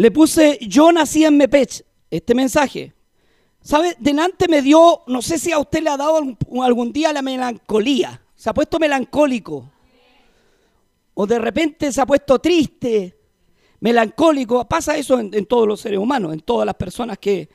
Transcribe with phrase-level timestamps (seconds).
[0.00, 2.94] Le puse, yo nací en Mepech, este mensaje.
[3.60, 3.96] ¿Sabe?
[3.98, 6.22] Delante me dio, no sé si a usted le ha dado
[6.62, 8.18] algún, día la melancolía.
[8.34, 9.70] Se ha puesto melancólico.
[11.12, 13.14] O de repente se ha puesto triste,
[13.80, 14.66] melancólico.
[14.66, 17.50] Pasa eso en, todos los seres humanos, en todas las personas que,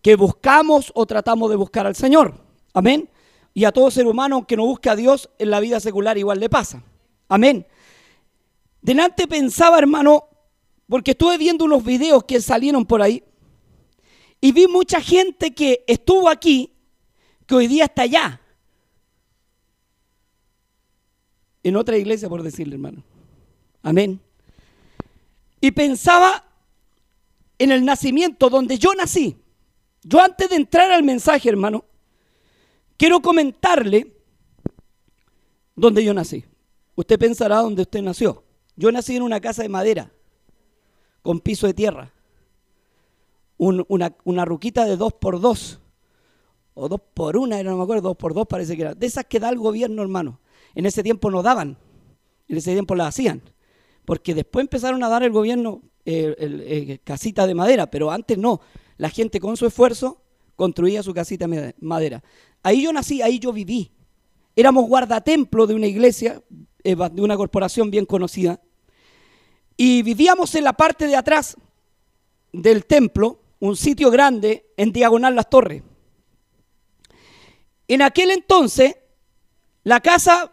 [0.00, 2.32] que buscamos o tratamos de buscar al Señor.
[2.74, 3.10] Amén.
[3.54, 6.38] Y a todo ser humano que no busca a Dios en la vida secular igual
[6.38, 6.80] le pasa.
[7.28, 7.66] Amén.
[8.82, 10.27] Delante pensaba, hermano,
[10.88, 13.22] porque estuve viendo unos videos que salieron por ahí
[14.40, 16.72] y vi mucha gente que estuvo aquí,
[17.46, 18.40] que hoy día está allá.
[21.62, 23.02] En otra iglesia, por decirle, hermano.
[23.82, 24.20] Amén.
[25.60, 26.44] Y pensaba
[27.58, 29.36] en el nacimiento donde yo nací.
[30.02, 31.84] Yo antes de entrar al mensaje, hermano,
[32.96, 34.14] quiero comentarle
[35.74, 36.44] donde yo nací.
[36.94, 38.44] Usted pensará dónde usted nació.
[38.76, 40.12] Yo nací en una casa de madera,
[41.22, 42.12] con piso de tierra
[43.58, 45.80] una, ruquita de dos por dos,
[46.74, 49.24] o dos por una, no me acuerdo, dos por dos parece que era, de esas
[49.24, 50.40] que da el gobierno, hermano.
[50.74, 51.76] En ese tiempo no daban,
[52.48, 53.42] en ese tiempo las hacían,
[54.04, 58.60] porque después empezaron a dar el gobierno eh, eh, casita de madera, pero antes no.
[58.96, 60.22] La gente con su esfuerzo
[60.56, 62.22] construía su casita de madera.
[62.62, 63.92] Ahí yo nací, ahí yo viví.
[64.56, 66.42] Éramos guardatemplo de una iglesia,
[66.82, 68.60] eh, de una corporación bien conocida,
[69.80, 71.56] y vivíamos en la parte de atrás
[72.52, 75.84] del templo, un sitio grande en Diagonal Las Torres.
[77.86, 78.96] En aquel entonces,
[79.84, 80.52] la casa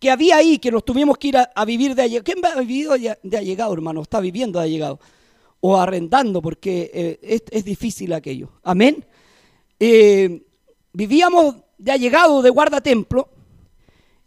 [0.00, 2.24] que había ahí, que nos tuvimos que ir a, vivir de allegado.
[2.24, 4.02] ¿Quién ha vivido de allegado, hermano?
[4.02, 4.98] Está viviendo de allegado.
[5.60, 8.52] O arrendando, porque eh, es, difícil aquello.
[8.62, 9.04] Amén.
[9.78, 10.44] Eh,
[10.94, 13.28] vivíamos de allegado, de guardatemplo,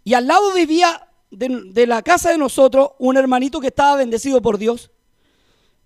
[0.03, 4.57] y al lado vivía de la casa de nosotros un hermanito que estaba bendecido por
[4.57, 4.91] Dios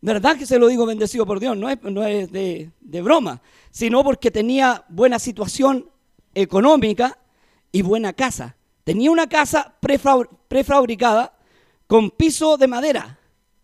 [0.02, 1.58] ¿Verdad que se lo digo bendecido por Dios?
[1.58, 5.90] No es, no es de, broma, sino porque tenía buena situación
[6.34, 7.18] económica
[7.72, 8.56] y buena casa.
[8.86, 9.76] Tenía una casa
[10.48, 11.34] prefabricada
[11.86, 13.20] con piso de madera.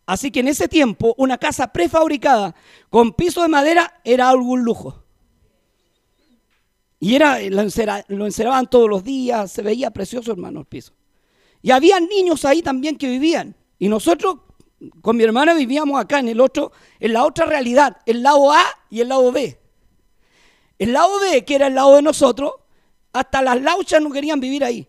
[0.05, 2.53] Así que en ese tiempo una casa prefabricada
[2.89, 5.03] con piso de madera era algún lujo.
[6.99, 10.93] Y era, lo, enceraban todos los días, se veía precioso hermano el piso.
[11.65, 13.55] Y había niños ahí también que vivían.
[13.79, 14.37] Y nosotros
[15.01, 18.61] con mi hermana vivíamos acá en el otro, en la otra realidad, el lado A
[18.91, 19.59] y el lado B.
[20.77, 22.51] El lado B, que era el lado de nosotros,
[23.13, 24.87] hasta las lauchas no querían vivir ahí.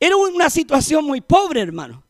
[0.00, 2.02] Era una situación muy pobre, hermano.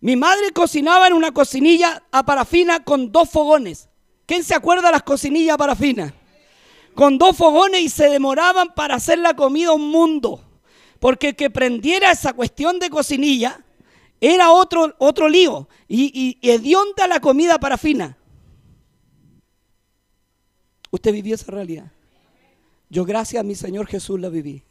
[0.00, 3.88] Mi madre cocinaba en una cocinilla a parafina con dos fogones.
[4.26, 6.12] ¿Quién se acuerda de las cocinillas a parafina?
[6.94, 10.51] Con dos fogones y se demoraban para hacer la comida un mundo.
[11.02, 13.60] Porque el que prendiera esa cuestión de cocinilla
[14.20, 15.68] era otro, otro lío.
[15.88, 18.16] Y, y hedionda la comida parafina.
[20.92, 21.90] Usted vivió esa realidad.
[22.88, 24.62] Yo gracias a mi Señor Jesús la viví.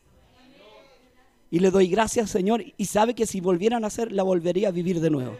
[1.49, 2.63] Y le doy gracias, Señor.
[2.77, 5.35] Y sabe que si volvieran a hacer, la volvería a vivir de nuevo.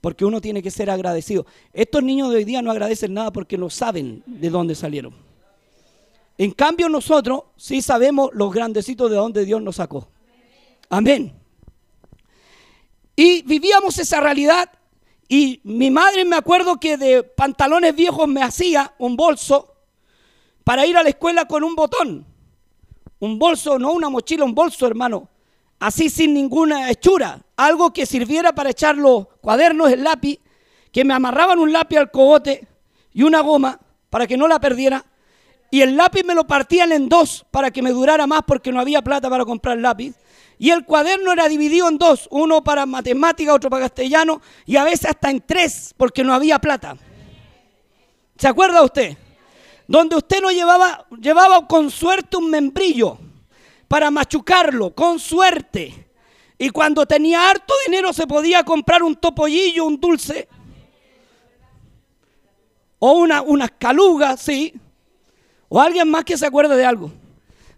[0.00, 1.46] Porque uno tiene que ser agradecido.
[1.72, 5.14] Estos niños de hoy día no agradecen nada porque no saben de dónde salieron.
[6.38, 10.08] En cambio nosotros sí sabemos los grandecitos de dónde Dios nos sacó.
[10.88, 11.32] Amén.
[13.14, 14.70] Y vivíamos esa realidad
[15.28, 19.74] y mi madre me acuerdo que de pantalones viejos me hacía un bolso
[20.64, 22.26] para ir a la escuela con un botón.
[23.18, 25.28] Un bolso, no una mochila, un bolso, hermano.
[25.78, 27.40] Así sin ninguna hechura.
[27.56, 30.38] Algo que sirviera para echar los cuadernos, el lápiz,
[30.90, 32.66] que me amarraban un lápiz al cogote
[33.12, 35.04] y una goma para que no la perdiera.
[35.72, 38.78] Y el lápiz me lo partían en dos para que me durara más porque no
[38.78, 40.14] había plata para comprar lápiz.
[40.58, 44.84] Y el cuaderno era dividido en dos, uno para matemática, otro para castellano, y a
[44.84, 46.98] veces hasta en tres, porque no había plata.
[48.36, 49.16] ¿Se acuerda usted?
[49.88, 53.16] Donde usted no llevaba, llevaba con suerte un membrillo
[53.88, 56.06] para machucarlo, con suerte.
[56.58, 60.46] Y cuando tenía harto dinero se podía comprar un topollillo, un dulce.
[62.98, 64.74] O una, unas calugas, sí.
[65.74, 67.10] O alguien más que se acuerde de algo.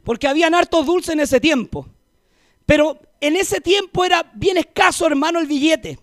[0.02, 1.86] Porque habían hartos dulces en ese tiempo.
[2.66, 6.00] Pero en ese tiempo era bien escaso, hermano, el billete.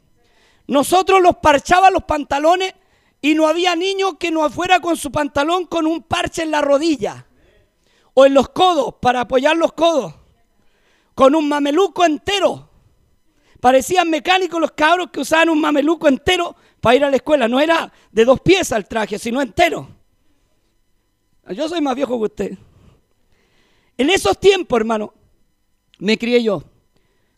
[0.67, 2.75] Nosotros los parchaban los pantalones
[3.19, 6.61] y no había niño que no fuera con su pantalón con un parche en la
[6.61, 7.27] rodilla
[8.13, 10.13] o en los codos para apoyar los codos,
[11.13, 12.69] con un mameluco entero.
[13.59, 17.49] Parecían mecánicos los cabros que usaban un mameluco entero para ir a la escuela.
[17.49, 20.00] No era de dos piezas el traje, sino entero.
[21.49, 22.57] Yo soy más viejo que usted.
[23.97, 25.13] En esos tiempos, hermano,
[25.99, 26.63] me crié yo.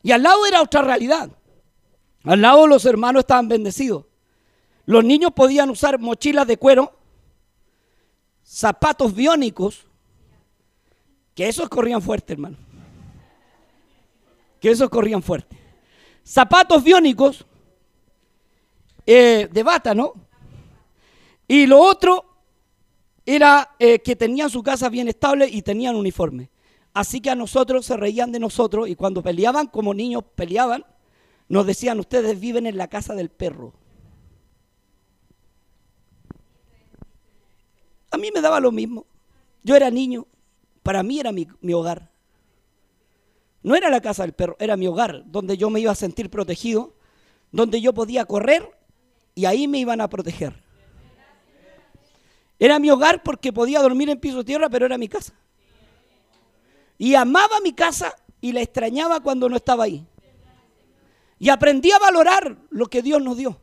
[0.02, 1.30] Y al lado era otra realidad.
[2.24, 4.06] Al lado los hermanos estaban bendecidos.
[4.86, 6.94] Los niños podían usar mochilas de cuero,
[8.44, 9.86] zapatos biónicos,
[11.34, 12.58] que esos corrían fuerte, hermano.
[14.60, 15.58] Que esos corrían fuerte.
[16.24, 17.46] Zapatos biónicos
[19.06, 20.14] eh, de bata, ¿no?
[21.48, 22.33] Y lo otro
[23.26, 26.50] era eh, que tenían su casa bien estable y tenían uniforme.
[26.94, 30.86] Así que a nosotros se reían de nosotros y cuando peleaban, como niños peleaban,
[31.48, 33.74] nos decían, ustedes viven en la casa del perro.
[38.12, 39.06] A mí me daba lo mismo.
[39.64, 40.28] Yo era niño,
[40.84, 42.12] para mí era mi, mi, hogar.
[43.64, 46.30] No era la casa del perro, era mi hogar, donde yo me iba a sentir
[46.30, 46.94] protegido,
[47.52, 48.70] donde yo podía correr
[49.34, 50.63] y ahí me iban a proteger.
[52.64, 55.34] Era mi hogar porque podía dormir en piso de tierra, pero era mi casa.
[56.98, 60.08] Y amaba mi casa y la extrañaba cuando no estaba ahí.
[61.40, 63.60] Y aprendí a valorar lo que Dios nos dio.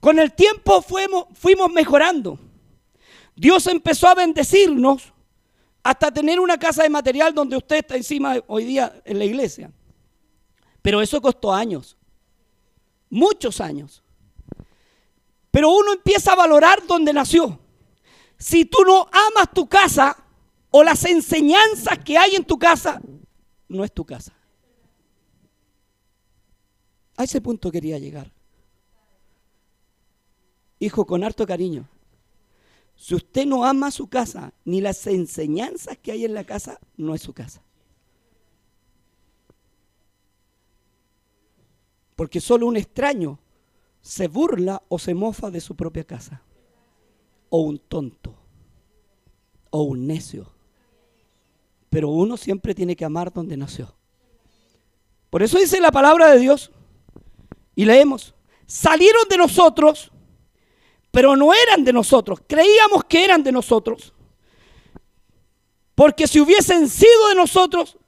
[0.00, 2.36] Con el tiempo fuimos, fuimos mejorando.
[3.36, 5.12] Dios empezó a bendecirnos
[5.84, 9.70] hasta tener una casa de material donde usted está encima hoy día en la iglesia.
[10.82, 11.96] Pero eso costó años,
[13.08, 14.01] muchos años.
[15.52, 17.60] Pero uno empieza a valorar donde nació.
[18.38, 20.16] Si tú no amas tu casa
[20.70, 23.00] o las enseñanzas que hay en tu casa,
[23.68, 24.34] no es tu casa.
[27.18, 28.32] A ese punto quería llegar.
[30.78, 31.86] Hijo, con harto cariño.
[32.96, 37.14] Si usted no ama su casa, ni las enseñanzas que hay en la casa, no
[37.14, 37.62] es su casa.
[42.16, 43.38] Porque solo un extraño
[44.02, 46.42] se burla o se mofa de su propia casa.
[47.48, 48.34] O un tonto.
[49.70, 50.52] O un necio.
[51.88, 53.94] Pero uno siempre tiene que amar donde nació.
[55.30, 56.70] Por eso dice la palabra de Dios.
[57.74, 58.34] Y leemos.
[58.66, 60.12] Salieron de nosotros
[61.12, 62.40] pero no eran de nosotros.
[62.48, 64.12] Creíamos que eran de nosotros.
[65.94, 67.98] Porque si hubiesen sido de nosotros,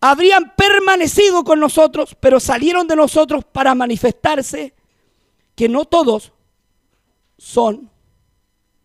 [0.00, 4.72] habrían permanecido con nosotros, pero salieron de nosotros para manifestarse
[5.60, 6.32] que no todos
[7.36, 7.90] son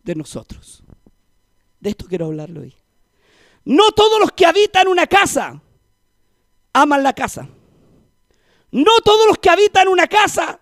[0.02, 0.84] de nosotros.
[1.80, 2.76] De esto quiero hablarlo hoy.
[3.64, 5.62] No todos los que habitan una casa
[6.74, 7.48] aman la casa.
[8.70, 10.60] No todos los que habitan una casa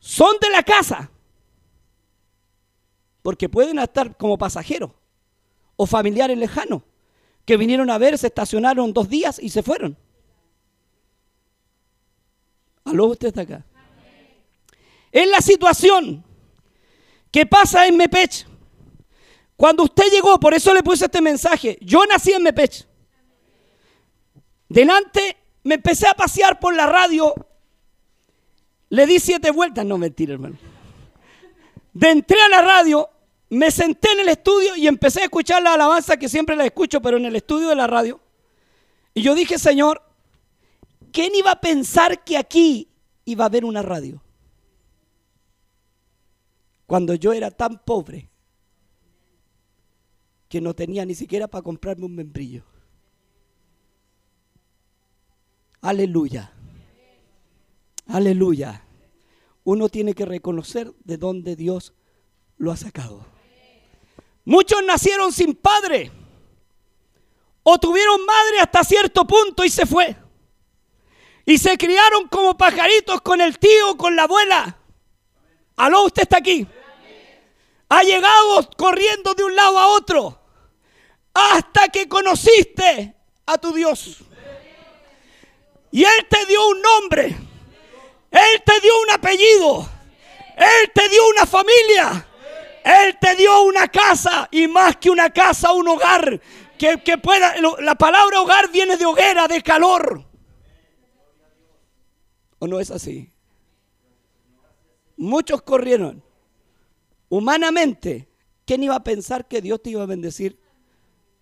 [0.00, 1.08] son de la casa
[3.22, 4.90] porque pueden estar como pasajeros
[5.76, 6.82] o familiares lejanos
[7.44, 9.96] que vinieron a ver, se estacionaron dos días y se fueron.
[12.84, 13.64] Aló, usted está acá.
[15.14, 16.24] Es la situación
[17.30, 18.48] que pasa en Mepech.
[19.56, 21.78] Cuando usted llegó, por eso le puse este mensaje.
[21.80, 22.84] Yo nací en Mepech.
[24.68, 27.32] Delante me empecé a pasear por la radio.
[28.88, 29.86] Le di siete vueltas.
[29.86, 30.56] No, mentira, hermano.
[31.92, 33.08] De entré a la radio
[33.50, 37.00] me senté en el estudio y empecé a escuchar la alabanza que siempre la escucho,
[37.00, 38.20] pero en el estudio de la radio.
[39.14, 40.02] Y yo dije, Señor,
[41.12, 42.88] ¿quién iba a pensar que aquí
[43.24, 44.23] iba a haber una radio?
[46.86, 48.28] Cuando yo era tan pobre
[50.48, 52.64] que no tenía ni siquiera para comprarme un membrillo.
[55.80, 56.52] Aleluya.
[58.06, 58.84] Aleluya.
[59.64, 61.94] Uno tiene que reconocer de dónde Dios
[62.58, 63.26] lo ha sacado.
[64.44, 66.12] Muchos nacieron sin padre
[67.62, 70.14] o tuvieron madre hasta cierto punto y se fue.
[71.46, 74.78] Y se criaron como pajaritos con el tío, con la abuela.
[75.76, 76.66] Aló, usted está aquí.
[77.88, 80.40] Ha llegado corriendo de un lado a otro
[81.34, 83.14] hasta que conociste
[83.46, 84.18] a tu Dios.
[85.90, 87.36] Y Él te dio un nombre.
[88.30, 89.88] Él te dio un apellido.
[90.56, 92.26] Él te dio una familia.
[92.84, 96.40] Él te dio una casa y más que una casa, un hogar.
[96.78, 100.24] Que, que pueda, la palabra hogar viene de hoguera, de calor.
[102.58, 103.30] ¿O no es así?
[105.16, 106.22] Muchos corrieron.
[107.28, 108.28] Humanamente,
[108.64, 110.58] ¿quién iba a pensar que Dios te iba a bendecir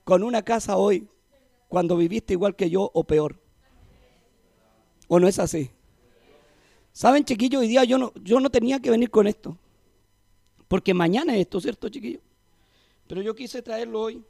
[0.04, 1.08] con una casa hoy
[1.68, 3.40] cuando viviste igual que yo o peor?
[5.08, 5.70] ¿O no es así?
[6.92, 7.62] ¿Saben, chiquillos?
[7.62, 9.56] Hoy día yo no, yo no tenía que venir con esto.
[10.68, 12.20] Porque mañana es esto, ¿cierto, chiquillo?
[13.06, 14.24] Pero yo quise traerlo hoy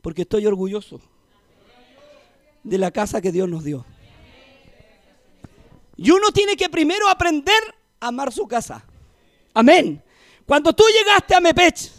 [0.00, 1.00] porque estoy orgulloso
[2.62, 3.84] de la casa que Dios nos dio.
[5.96, 7.60] Y uno tiene que primero aprender
[7.98, 8.84] a amar su casa.
[9.56, 10.02] Amén.
[10.44, 11.90] Cuando tú llegaste a Mepech,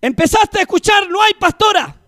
[0.00, 2.00] empezaste a escuchar, no hay pastora.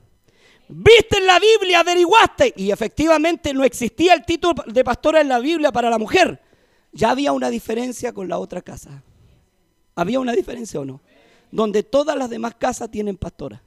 [0.68, 5.40] Viste en la Biblia, averiguaste, y efectivamente no existía el título de pastora en la
[5.40, 6.40] Biblia para la mujer.
[6.92, 9.02] Ya había una diferencia con la otra casa.
[9.96, 11.00] ¿Había una diferencia o no?
[11.50, 13.60] Donde todas las demás casas tienen pastora.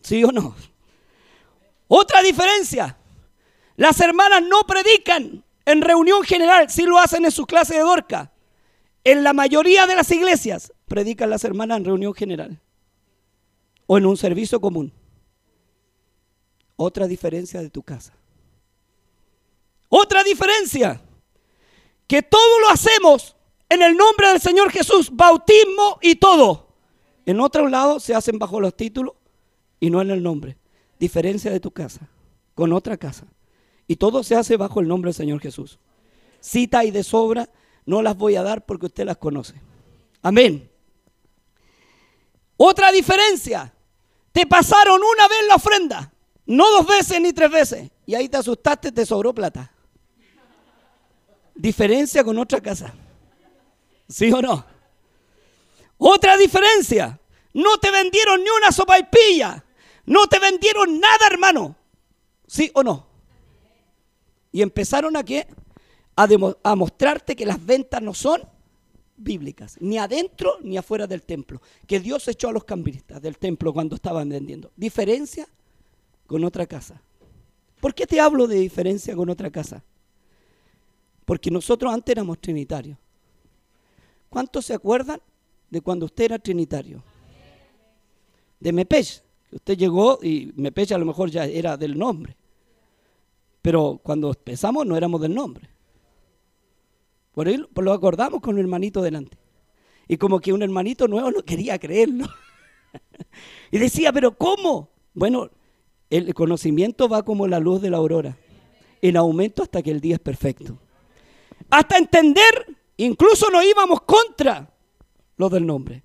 [0.00, 0.56] ¿Sí o no?
[1.86, 2.96] Otra diferencia.
[3.76, 8.31] Las hermanas no predican en reunión general, sí lo hacen en sus clases de Dorca.
[9.04, 12.60] En la mayoría de las iglesias predican las hermanas en reunión general
[13.86, 14.92] o en un servicio común.
[16.76, 18.14] Otra diferencia de tu casa.
[19.88, 21.02] Otra diferencia,
[22.06, 23.36] que todo lo hacemos
[23.68, 26.68] en el nombre del Señor Jesús, bautismo y todo.
[27.26, 29.14] En otro lado se hacen bajo los títulos
[29.80, 30.56] y no en el nombre.
[30.98, 32.08] Diferencia de tu casa
[32.54, 33.26] con otra casa.
[33.86, 35.78] Y todo se hace bajo el nombre del Señor Jesús.
[36.40, 37.48] Cita y de sobra
[37.84, 39.54] no las voy a dar porque usted las conoce.
[40.22, 40.70] Amén.
[42.56, 43.72] Otra diferencia.
[44.32, 46.12] Te pasaron una vez la ofrenda,
[46.46, 47.90] no dos veces ni tres veces.
[48.06, 49.70] Y ahí te asustaste, te sobró plata.
[51.54, 52.94] Diferencia con otra casa.
[54.08, 54.64] ¿Sí o no?
[55.98, 57.20] Otra diferencia.
[57.52, 59.64] No te vendieron ni una sopa y pilla.
[60.06, 61.76] No te vendieron nada, hermano.
[62.46, 63.06] ¿Sí o no?
[64.50, 65.46] Y empezaron a qué?
[66.16, 66.28] A,
[66.62, 68.42] a mostrarte que las ventas no son
[69.16, 73.72] bíblicas, ni adentro ni afuera del templo, que Dios echó a los cambistas del templo
[73.72, 74.70] cuando estaban vendiendo.
[74.76, 75.46] Diferencia
[76.26, 77.00] con otra casa.
[77.80, 79.82] ¿Por qué te hablo de diferencia con otra casa?
[81.24, 82.98] Porque nosotros antes éramos trinitarios.
[84.28, 85.20] ¿Cuántos se acuerdan
[85.68, 87.02] de cuando usted era trinitario?
[88.60, 89.22] De Mepech.
[89.50, 92.36] Usted llegó y Mepech a lo mejor ya era del nombre.
[93.60, 95.68] Pero cuando empezamos no éramos del nombre.
[97.34, 99.38] Por ahí lo acordamos con un hermanito delante.
[100.08, 102.26] Y como que un hermanito nuevo no quería creerlo.
[103.70, 104.90] y decía, pero ¿cómo?
[105.14, 105.50] Bueno,
[106.10, 108.36] el conocimiento va como la luz de la aurora,
[109.00, 110.78] en aumento hasta que el día es perfecto.
[111.70, 114.70] Hasta entender, incluso nos íbamos contra
[115.36, 116.02] lo del nombre.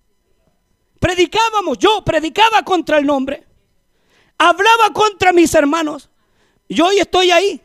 [0.99, 3.45] Predicábamos, yo predicaba contra el nombre.
[4.37, 6.09] Hablaba contra mis hermanos.
[6.69, 7.61] Yo hoy estoy ahí.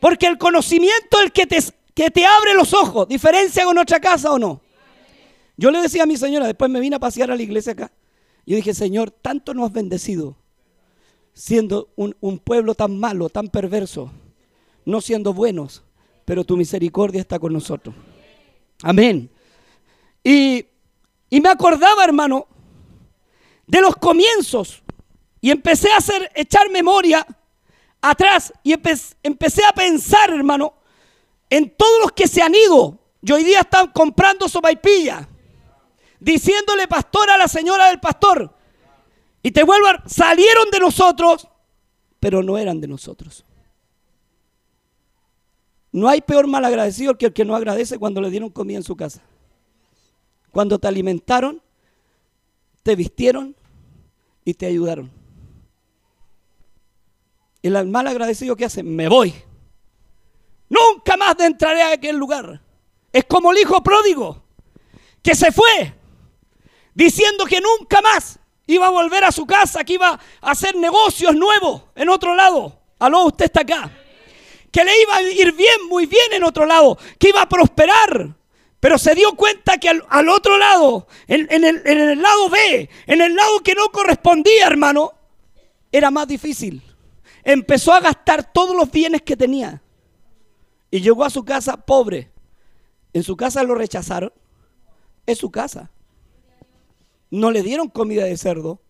[0.00, 1.58] Porque el conocimiento el que te,
[1.94, 3.08] que te abre los ojos.
[3.08, 4.60] ¿Diferencia con otra casa o no?
[5.56, 7.92] Yo le decía a mi señora, después me vine a pasear a la iglesia acá.
[8.46, 10.36] Yo dije, Señor, tanto nos has bendecido
[11.32, 14.10] siendo un, un pueblo tan malo, tan perverso,
[14.84, 15.82] no siendo buenos,
[16.24, 17.94] pero tu misericordia está con nosotros.
[18.82, 19.30] Amén.
[20.24, 20.66] Y,
[21.28, 22.46] y me acordaba, hermano,
[23.66, 24.82] de los comienzos.
[25.40, 27.26] Y empecé a hacer, echar memoria
[28.00, 28.52] atrás.
[28.62, 30.74] Y empecé a pensar, hermano,
[31.50, 32.98] en todos los que se han ido.
[33.20, 35.28] Y hoy día están comprando sopaipilla.
[36.20, 38.54] Diciéndole pastor a la señora del pastor.
[39.42, 40.02] Y te vuelvo a...
[40.06, 41.48] Salieron de nosotros,
[42.18, 43.44] pero no eran de nosotros.
[45.92, 48.84] No hay peor mal agradecido que el que no agradece cuando le dieron comida en
[48.84, 49.22] su casa.
[50.52, 51.60] Cuando te alimentaron,
[52.82, 53.56] te vistieron
[54.44, 55.10] y te ayudaron.
[57.62, 59.34] El mal agradecido que hace, me voy.
[60.70, 62.62] Nunca más entraré a aquel lugar.
[63.12, 64.42] Es como el hijo pródigo
[65.22, 65.94] que se fue
[66.94, 71.34] diciendo que nunca más iba a volver a su casa, que iba a hacer negocios
[71.34, 72.78] nuevos en otro lado.
[73.00, 73.90] Aló, usted está acá.
[74.70, 78.36] Que le iba a ir bien, muy bien en otro lado, que iba a prosperar.
[78.78, 83.20] Pero se dio cuenta que al, otro lado, en, el, en el lado B, en
[83.20, 85.12] el lado que no correspondía, hermano,
[85.90, 86.80] era más difícil.
[87.42, 89.82] Empezó a gastar todos los bienes que tenía.
[90.90, 92.30] Y llegó a su casa pobre.
[93.12, 94.32] En su casa lo rechazaron.
[95.26, 95.90] Es su casa
[97.30, 98.80] no le dieron comida de cerdo,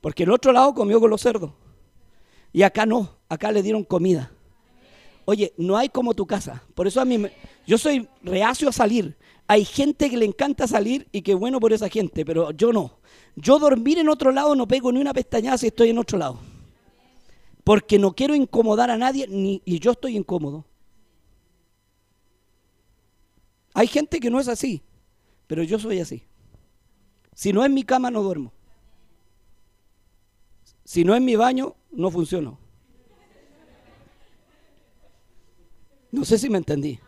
[0.00, 1.52] porque el otro lado comió con los cerdos.
[2.52, 4.32] Y acá no, acá le dieron comida.
[5.26, 6.64] Oye, no hay como tu casa.
[6.74, 7.22] Por eso a mí,
[7.66, 9.16] yo soy reacio a salir.
[9.46, 12.98] Hay gente que le encanta salir y que bueno por esa gente, pero yo no.
[13.36, 16.38] Yo dormir en otro lado no pego ni una pestañada si estoy en otro lado.
[17.62, 20.64] Porque no quiero incomodar a nadie ni, y yo estoy incómodo.
[23.80, 24.82] Hay gente que no es así,
[25.46, 26.22] pero yo soy así.
[27.34, 28.52] Si no es mi cama, no duermo.
[30.84, 32.58] Si no es mi baño, no funciono.
[36.12, 37.00] No sé si me entendí.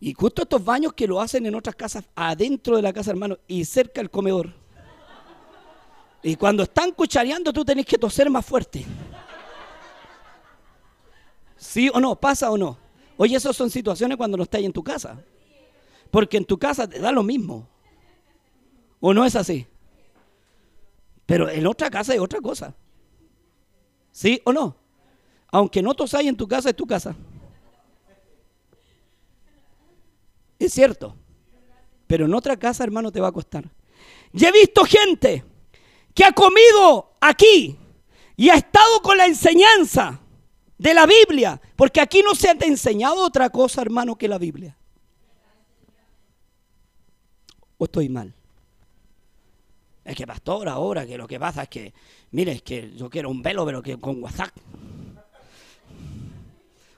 [0.00, 3.38] Y justo estos baños que lo hacen en otras casas, adentro de la casa, hermano,
[3.48, 4.52] y cerca del comedor.
[6.22, 8.84] Y cuando están cuchareando, tú tenés que toser más fuerte.
[11.56, 12.16] ¿Sí o no?
[12.16, 12.76] ¿Pasa o no?
[13.16, 15.24] Oye, esas son situaciones cuando no estás en tu casa.
[16.10, 17.68] Porque en tu casa te da lo mismo.
[19.00, 19.66] ¿O no es así?
[21.26, 22.74] Pero en otra casa es otra cosa.
[24.12, 24.76] ¿Sí o no?
[25.48, 27.14] Aunque no tosáis en tu casa, es tu casa.
[30.58, 31.16] Es cierto.
[32.06, 33.70] Pero en otra casa, hermano, te va a costar.
[34.32, 35.44] Y he visto gente
[36.14, 37.78] que ha comido aquí
[38.36, 40.20] y ha estado con la enseñanza
[40.78, 44.76] de la Biblia, porque aquí no se ha enseñado otra cosa, hermano, que la Biblia.
[47.84, 48.32] ¿O estoy mal?
[50.06, 51.92] Es que pastor, ahora que lo que pasa es que,
[52.30, 54.56] mire, es que yo quiero un velo, pero que con WhatsApp.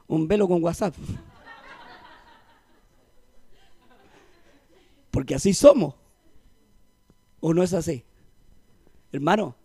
[0.07, 0.95] Un velo con WhatsApp.
[5.11, 5.97] Porque así somos.
[7.40, 8.05] ¿O no es así?
[9.11, 9.57] Hermano,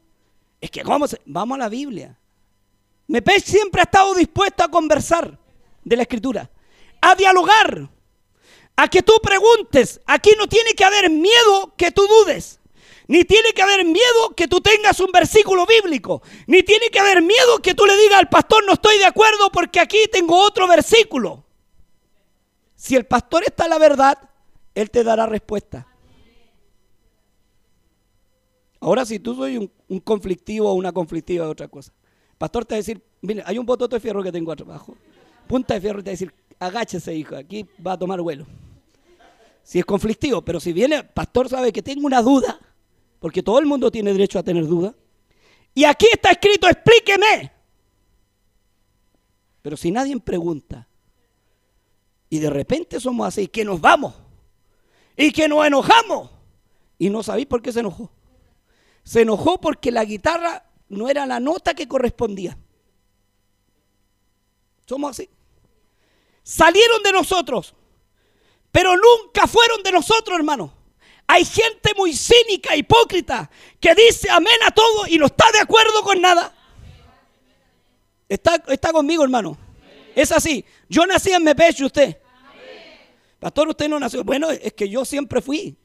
[0.59, 2.17] es que vamos, vamos a la Biblia.
[3.05, 5.37] Mepech siempre ha estado dispuesto a conversar
[5.83, 6.49] de la escritura,
[6.99, 7.91] a dialogar,
[8.75, 10.01] a que tú preguntes.
[10.05, 12.59] Aquí no tiene que haber miedo que tú dudes.
[13.07, 16.21] Ni tiene que haber miedo que tú tengas un versículo bíblico.
[16.47, 19.51] Ni tiene que haber miedo que tú le digas al pastor no estoy de acuerdo
[19.51, 21.43] porque aquí tengo otro versículo.
[22.75, 24.17] Si el pastor está en la verdad,
[24.73, 25.87] él te dará respuesta.
[28.79, 31.93] Ahora, si tú soy un, conflictivo o una conflictiva de otra cosa,
[32.31, 34.95] el pastor te va a decir, mire, hay un bototo de fierro que tengo abajo.
[35.47, 38.45] Punta de fierro y te va a decir, agáchese, hijo, aquí va a tomar vuelo.
[39.63, 42.59] Si es conflictivo, pero si viene, pastor sabe que tengo una duda,
[43.19, 44.93] porque todo el mundo tiene derecho a tener duda.
[45.73, 47.51] Y aquí está escrito, explíqueme.
[49.63, 50.87] Pero si nadie pregunta,
[52.29, 54.13] y de repente somos así, que nos vamos
[55.17, 56.29] y que nos enojamos.
[56.99, 58.11] Y no sabéis por qué se enojó.
[59.03, 62.55] Se enojó porque la guitarra no era la nota que correspondía.
[64.85, 65.29] Somos así.
[66.43, 67.73] Salieron de nosotros,
[68.71, 70.73] pero nunca fueron de nosotros, hermano.
[71.27, 76.01] Hay gente muy cínica, hipócrita, que dice amén a todo y no está de acuerdo
[76.01, 76.53] con nada.
[78.27, 79.57] Está, está conmigo, hermano.
[80.15, 80.65] Es así.
[80.89, 82.17] Yo nací en Mepeche, usted.
[83.39, 84.23] Pastor, usted no nació.
[84.23, 85.75] Bueno, es que yo siempre fui.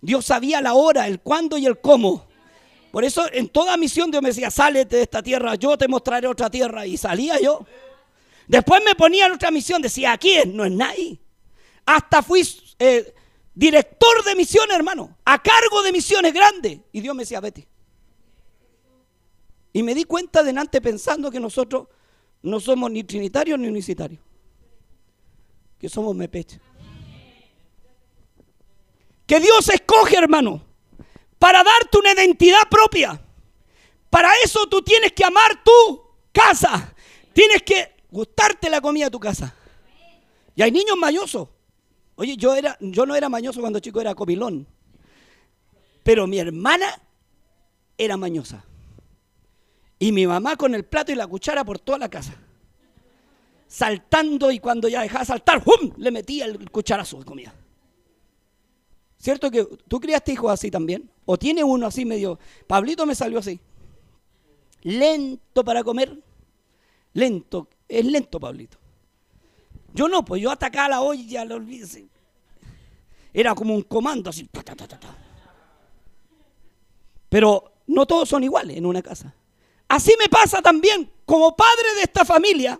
[0.00, 2.26] Dios sabía la hora, el cuándo y el cómo.
[2.90, 6.26] Por eso en toda misión Dios me decía, sálete de esta tierra, yo te mostraré
[6.26, 6.86] otra tierra.
[6.86, 7.64] Y salía yo.
[8.46, 11.18] Después me ponía en otra misión, decía, aquí no es nadie.
[11.84, 12.46] Hasta fui
[12.78, 13.14] eh,
[13.54, 16.80] director de misiones, hermano, a cargo de misiones grandes.
[16.92, 17.66] Y Dios me decía, vete.
[19.72, 21.88] Y me di cuenta delante pensando que nosotros
[22.42, 24.20] no somos ni trinitarios ni unicitarios
[25.78, 26.58] que somos mepecha.
[29.26, 30.64] Que Dios escoge, hermano,
[31.38, 33.20] para darte una identidad propia.
[34.08, 36.94] Para eso tú tienes que amar tu casa.
[37.32, 39.54] Tienes que gustarte la comida de tu casa.
[40.54, 41.48] Y hay niños mañosos.
[42.16, 44.66] Oye, yo, era, yo no era mañoso cuando chico, era comilón.
[46.02, 46.86] Pero mi hermana
[47.98, 48.64] era mañosa.
[49.98, 52.38] Y mi mamá con el plato y la cuchara por toda la casa
[53.68, 55.92] saltando y cuando ya dejaba saltar, ¡hum!
[55.96, 57.54] le metía el cucharazo de comida.
[59.18, 61.10] ¿Cierto que tú criaste hijos así también?
[61.24, 62.38] ¿O tiene uno así medio...
[62.66, 63.58] Pablito me salió así.
[64.82, 66.22] Lento para comer.
[67.16, 67.68] Lento.
[67.88, 68.78] Es lento, Pablito.
[69.94, 72.06] Yo no, pues yo atacaba la olla, lo olvidé.
[73.32, 74.48] Era como un comando así.
[77.30, 79.34] Pero no todos son iguales en una casa.
[79.88, 82.78] Así me pasa también como padre de esta familia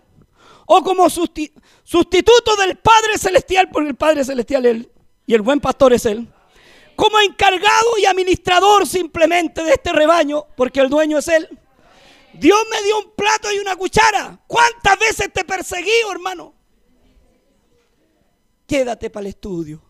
[0.67, 4.91] o como sustituto del Padre Celestial, porque el Padre Celestial es Él
[5.25, 6.27] y el buen pastor es Él.
[6.95, 11.47] Como encargado y administrador simplemente de este rebaño, porque el dueño es Él.
[12.39, 14.39] Dios me dio un plato y una cuchara.
[14.47, 16.53] ¿Cuántas veces te perseguí, hermano?
[18.65, 19.81] Quédate para el estudio,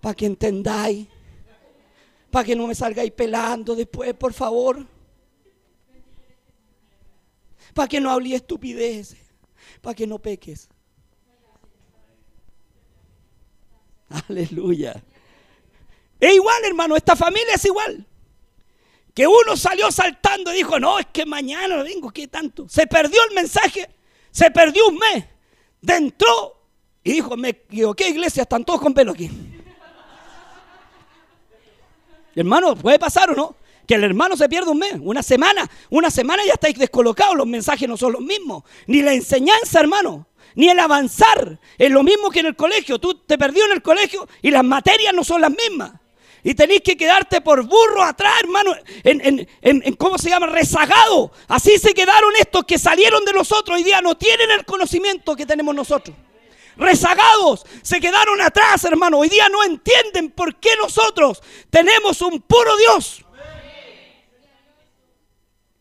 [0.00, 1.06] para que entendáis,
[2.30, 4.86] para que no me salgáis pelando después, por favor.
[7.74, 9.26] Para que no hable estupideces
[9.80, 10.68] para que no peques.
[14.28, 15.02] Aleluya.
[16.18, 18.06] Es igual, hermano, esta familia es igual.
[19.16, 22.68] Que uno salió saltando y dijo, no, es que mañana vengo, ¿qué tanto?
[22.68, 23.88] Se perdió el mensaje,
[24.30, 25.24] se perdió un mes.
[25.88, 26.60] Entró
[27.02, 29.30] y dijo, me equivoqué, iglesia, están todos con pelo aquí.
[32.34, 36.10] hermano, puede pasar o no que el hermano se pierde un mes, una semana, una
[36.10, 40.26] semana ya estáis descolocados, los mensajes no son los mismos, ni la enseñanza, hermano,
[40.56, 43.82] ni el avanzar, es lo mismo que en el colegio, tú te perdió en el
[43.82, 45.92] colegio y las materias no son las mismas.
[46.46, 50.46] Y tenéis que quedarte por burro atrás, hermano, en, en, ¿cómo se llama?
[50.46, 51.32] Rezagado.
[51.48, 55.44] Así se quedaron estos que salieron de nosotros hoy día, no tienen el conocimiento que
[55.44, 56.16] tenemos nosotros
[56.76, 59.18] rezagados, se quedaron atrás, hermano.
[59.18, 63.24] Hoy día no entienden por qué nosotros tenemos un puro Dios.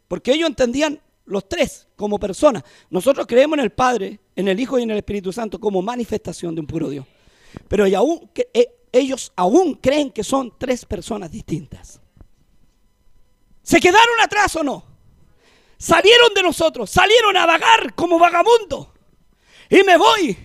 [0.08, 2.64] Porque ellos entendían los tres como personas.
[2.90, 6.56] Nosotros creemos en el Padre, en el Hijo y en el Espíritu Santo como manifestación
[6.56, 7.06] de un puro Dios.
[7.68, 12.00] Pero eh, ellos aún creen que son tres personas distintas.
[13.62, 14.86] ¿Se quedaron atrás o no?
[15.78, 18.94] Salieron de nosotros, salieron a vagar como vagabundo.
[19.70, 20.38] Y me voy.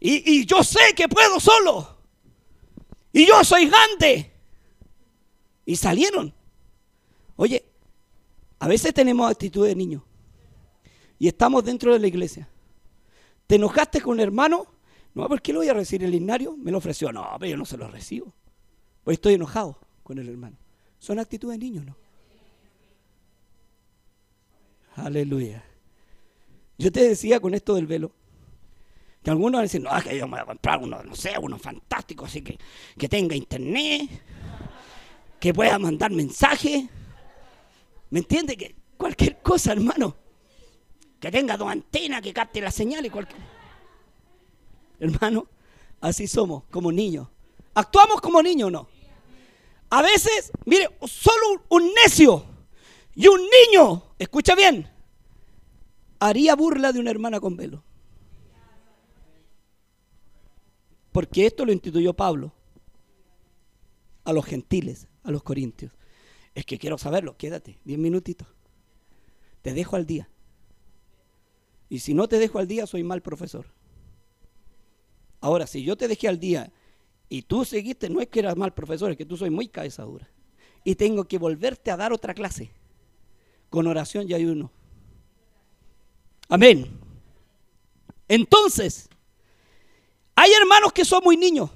[0.00, 1.98] Y, yo sé que puedo solo.
[3.12, 4.32] Y yo soy grande.
[5.64, 6.32] Y salieron.
[7.36, 7.64] Oye,
[8.60, 10.04] a veces tenemos actitud de niño.
[11.18, 12.48] Y estamos dentro de la iglesia.
[13.46, 14.77] ¿Te enojaste con un hermano?
[15.18, 16.56] No, ¿por qué lo voy a recibir el ignario?
[16.56, 17.10] Me lo ofreció.
[17.10, 18.32] No, pero yo no se lo recibo.
[19.02, 20.56] Pues estoy enojado con el hermano.
[21.00, 21.96] Son actitudes de niños, ¿no?
[24.94, 25.64] Aleluya.
[26.78, 28.12] Yo te decía con esto del velo,
[29.24, 31.32] que algunos van a decir, no, que yo me voy a comprar uno, no sé,
[31.36, 32.56] uno fantástico, así que,
[32.96, 34.08] que tenga internet,
[35.40, 36.84] que pueda mandar mensajes.
[38.10, 38.56] ¿Me entiende?
[38.56, 40.14] Que cualquier cosa, hermano.
[41.18, 43.57] Que tenga dos antenas, que capte la señal y cualquier.
[44.98, 45.46] Hermano,
[46.00, 47.28] así somos, como niños.
[47.74, 48.88] ¿Actuamos como niños o no?
[49.90, 52.44] A veces, mire, solo un necio
[53.14, 54.90] y un niño, escucha bien,
[56.18, 57.82] haría burla de una hermana con velo.
[61.12, 62.52] Porque esto lo instituyó Pablo
[64.24, 65.92] a los gentiles, a los corintios.
[66.54, 68.48] Es que quiero saberlo, quédate, diez minutitos.
[69.62, 70.28] Te dejo al día.
[71.88, 73.66] Y si no te dejo al día, soy mal profesor.
[75.40, 76.72] Ahora, si yo te dejé al día
[77.28, 80.02] y tú seguiste, no es que eras mal profesor, es que tú soy muy cabeza
[80.02, 80.28] dura.
[80.84, 82.70] Y tengo que volverte a dar otra clase
[83.70, 84.70] con oración y ayuno.
[86.48, 86.98] Amén.
[88.26, 89.08] Entonces,
[90.34, 91.70] hay hermanos que son muy niños,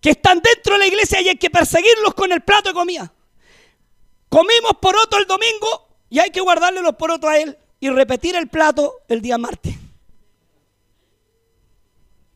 [0.00, 3.12] que están dentro de la iglesia y hay que perseguirlos con el plato de comida.
[4.28, 8.48] Comimos poroto el domingo y hay que guardarle los porotos a él y repetir el
[8.48, 9.76] plato el día martes.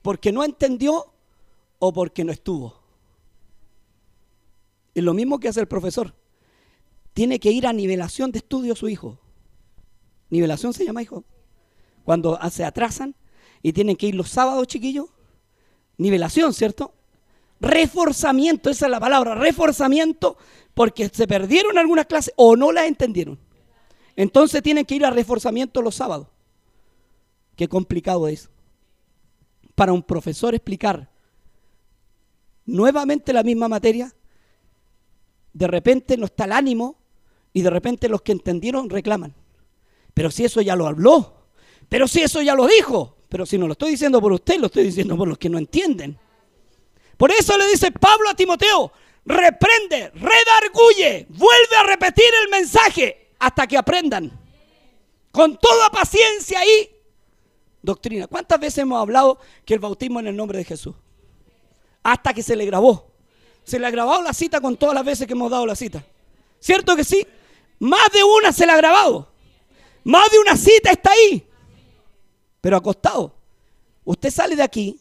[0.03, 1.13] Porque no entendió
[1.79, 2.81] o porque no estuvo.
[4.95, 6.15] Es lo mismo que hace el profesor
[7.13, 9.19] tiene que ir a nivelación de estudio su hijo.
[10.31, 11.25] Nivelación se llama hijo.
[12.05, 13.15] Cuando se atrasan
[13.63, 15.07] y tienen que ir los sábados, chiquillos.
[15.99, 16.95] Nivelación, ¿cierto?
[17.61, 20.39] Reforzamiento, esa es la palabra, reforzamiento,
[20.73, 23.39] porque se perdieron algunas clases o no las entendieron.
[24.17, 26.29] Entonces tienen que ir a reforzamiento los sábados.
[27.57, 28.49] Qué complicado es.
[29.81, 31.09] Para un profesor explicar
[32.67, 34.15] nuevamente la misma materia,
[35.55, 36.99] de repente no está el ánimo
[37.55, 39.35] y de repente los que entendieron reclaman.
[40.13, 41.47] Pero si eso ya lo habló,
[41.89, 44.67] pero si eso ya lo dijo, pero si no lo estoy diciendo por usted, lo
[44.67, 46.19] estoy diciendo por los que no entienden.
[47.17, 48.93] Por eso le dice Pablo a Timoteo,
[49.25, 54.31] reprende, redarguye, vuelve a repetir el mensaje hasta que aprendan.
[55.33, 57.00] Con toda paciencia y
[57.83, 58.27] doctrina.
[58.27, 60.95] ¿Cuántas veces hemos hablado que el bautismo en el nombre de Jesús?
[62.03, 63.11] Hasta que se le grabó.
[63.65, 66.05] Se le ha grabado la cita con todas las veces que hemos dado la cita.
[66.59, 67.27] ¿Cierto que sí?
[67.79, 69.29] Más de una se la ha grabado.
[70.05, 71.47] Más de una cita está ahí.
[72.61, 73.35] Pero acostado.
[74.05, 75.01] Usted sale de aquí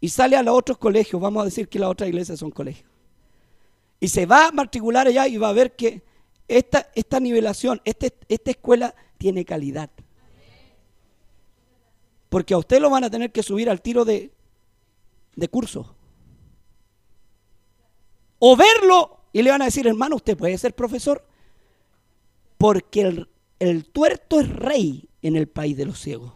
[0.00, 1.20] y sale a los otros colegios.
[1.20, 2.88] Vamos a decir que las otras iglesias son colegios.
[4.00, 6.02] Y se va a matricular allá y va a ver que
[6.48, 9.90] esta, esta nivelación, este, esta escuela tiene calidad.
[12.32, 14.32] Porque a usted lo van a tener que subir al tiro de,
[15.36, 15.94] de curso.
[18.38, 21.26] O verlo y le van a decir, hermano, usted puede ser profesor
[22.56, 23.26] porque
[23.58, 26.32] el, tuerto es rey en el país de los ciegos.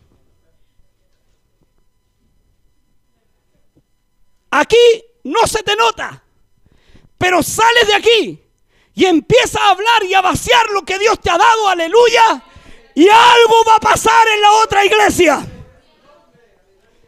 [4.51, 4.77] Aquí
[5.25, 6.23] no se te nota,
[7.17, 8.43] pero sales de aquí
[8.93, 12.45] y empiezas a hablar y a vaciar lo que Dios te ha dado, aleluya,
[12.95, 15.53] y algo va a pasar en la otra iglesia.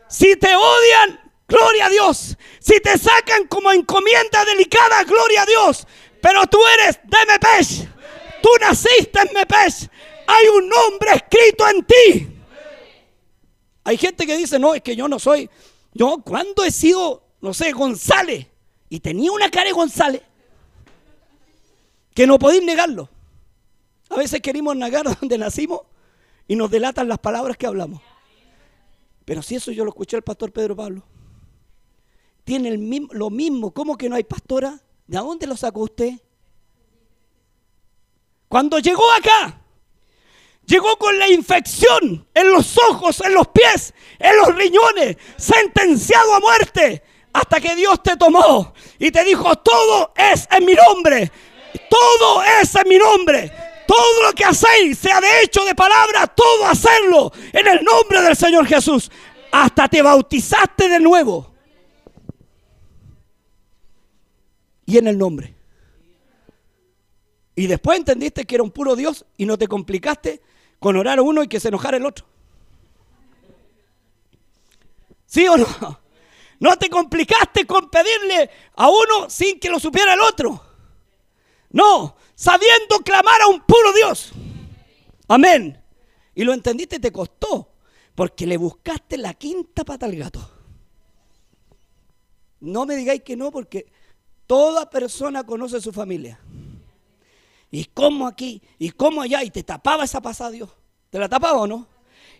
[0.08, 2.36] Si te odian, gloria a Dios.
[2.60, 5.86] Si te sacan como encomienda delicada, gloria a Dios.
[6.20, 7.88] Pero tú eres de Mepesh.
[8.42, 9.90] Tú naciste en Mepes.
[10.26, 12.28] Hay un nombre escrito en ti.
[13.84, 15.48] Hay gente que dice, no, es que yo no soy.
[15.94, 18.46] Yo, cuando he sido, no sé, González?
[18.90, 20.22] Y tenía una cara de González.
[22.14, 23.08] Que no podéis negarlo.
[24.10, 25.80] A veces queremos negar donde nacimos
[26.46, 28.00] y nos delatan las palabras que hablamos.
[29.28, 31.02] Pero si eso yo lo escuché al pastor Pedro Pablo.
[32.44, 33.74] Tiene el mismo, lo mismo.
[33.74, 34.80] ¿Cómo que no hay pastora?
[35.06, 36.14] ¿De dónde lo sacó usted?
[38.48, 39.60] Cuando llegó acá,
[40.64, 46.40] llegó con la infección en los ojos, en los pies, en los riñones, sentenciado a
[46.40, 51.30] muerte, hasta que Dios te tomó y te dijo, todo es en mi nombre,
[51.90, 53.67] todo es en mi nombre.
[53.88, 58.36] Todo lo que hacéis, sea de hecho, de palabra, todo hacerlo en el nombre del
[58.36, 59.10] Señor Jesús.
[59.50, 61.58] Hasta te bautizaste de nuevo.
[64.88, 65.54] y en el nombre.
[67.54, 70.40] Y después entendiste que era un puro Dios y no te complicaste
[70.78, 72.24] con orar uno y que se enojara el otro.
[75.26, 76.00] ¿Sí o no?
[76.60, 80.60] No te complicaste con pedirle a uno sin que lo supiera el otro.
[81.70, 84.32] No, sabiendo clamar a un puro Dios.
[85.28, 85.82] Amén.
[86.34, 87.72] Y lo entendiste, te costó,
[88.14, 90.50] porque le buscaste la quinta pata al gato.
[92.60, 93.90] No me digáis que no, porque
[94.46, 96.40] toda persona conoce su familia.
[97.70, 100.70] Y cómo aquí, y cómo allá, y te tapaba esa pasada Dios.
[101.10, 101.86] ¿Te la tapaba o no?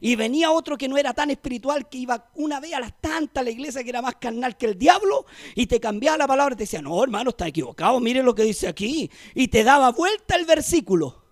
[0.00, 3.40] Y venía otro que no era tan espiritual, que iba una vez a las tantas
[3.40, 6.54] a la iglesia que era más carnal que el diablo, y te cambiaba la palabra
[6.54, 9.10] y te decía, no hermano, está equivocado, mire lo que dice aquí.
[9.34, 11.22] Y te daba vuelta el versículo.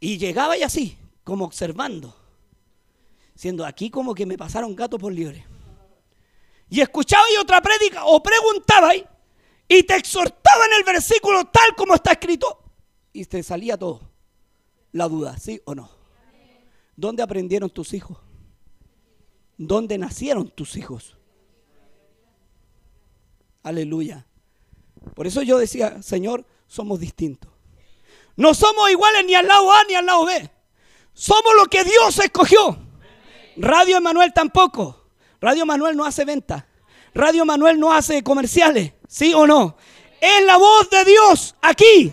[0.00, 2.14] Y llegaba y así, como observando,
[3.34, 5.46] siendo aquí como que me pasaron gato por libre.
[6.68, 9.04] Y escuchaba y otra prédica o preguntaba ahí
[9.68, 12.62] y te exhortaba en el versículo tal como está escrito
[13.12, 14.10] y te salía todo.
[14.92, 15.88] La duda, ¿sí o no?
[16.96, 18.18] ¿Dónde aprendieron tus hijos?
[19.56, 21.16] ¿Dónde nacieron tus hijos?
[23.62, 24.26] Aleluya.
[25.14, 27.50] Por eso yo decía, Señor, somos distintos.
[28.36, 30.50] No somos iguales ni al lado A ni al lado B.
[31.12, 32.78] Somos lo que Dios escogió.
[33.56, 35.08] Radio Emanuel tampoco.
[35.40, 36.66] Radio Emanuel no hace venta.
[37.14, 38.92] Radio Emanuel no hace comerciales.
[39.06, 39.76] ¿Sí o no?
[40.20, 42.12] Es la voz de Dios aquí.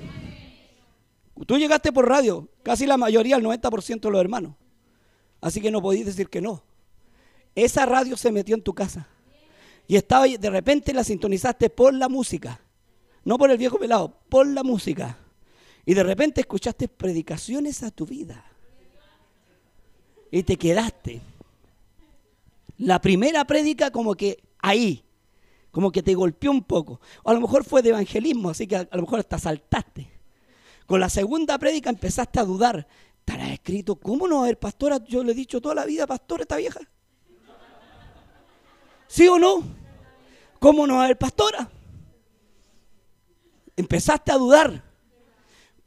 [1.48, 4.54] Tú llegaste por radio, casi la mayoría, el 90% de los hermanos.
[5.42, 6.64] Así que no podéis decir que no.
[7.56, 9.08] Esa radio se metió en tu casa.
[9.88, 12.62] Y estaba de repente la sintonizaste por la música.
[13.24, 15.18] No por el viejo pelado, por la música.
[15.86, 18.46] Y de repente escuchaste predicaciones a tu vida.
[20.32, 21.22] Y te quedaste.
[22.78, 25.04] La primera prédica como que ahí,
[25.72, 27.02] como que te golpeó un poco.
[27.24, 30.10] O a lo mejor fue de evangelismo, así que a, lo mejor hasta saltaste.
[30.86, 32.88] Con la segunda prédica empezaste a dudar.
[33.26, 34.98] Estará escrito, ¿cómo no va a haber pastora?
[35.06, 36.80] Yo le he dicho toda la vida, pastora, esta vieja.
[39.08, 39.64] ¿Sí o no?
[40.60, 41.70] ¿Cómo no va a haber pastora?
[43.76, 44.84] Empezaste a dudar.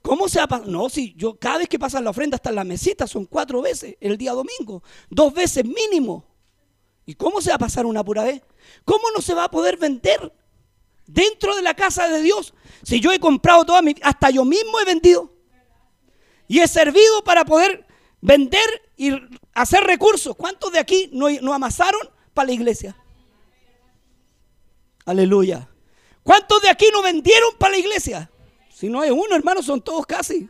[0.01, 2.57] ¿Cómo se va a No, si yo cada vez que pasan la ofrenda hasta en
[2.57, 6.25] la mesita son cuatro veces el día domingo, dos veces mínimo.
[7.07, 8.43] ¿Y cómo se va a pasar una pura vez?
[8.85, 10.33] ¿Cómo no se va a poder vender
[11.07, 14.81] dentro de la casa de Dios si yo he comprado toda mi, hasta yo mismo
[14.81, 15.34] he vendido
[16.55, 17.85] y he servido para poder
[18.21, 18.63] vender
[18.97, 19.11] y
[19.55, 20.37] hacer recursos?
[20.37, 22.97] ¿Cuántos de aquí no, amasaron para la iglesia?
[25.05, 25.69] Aleluya.
[26.23, 28.31] ¿Cuántos de aquí no vendieron para la iglesia?
[28.73, 30.49] Si no es uno, hermano, son todos casi.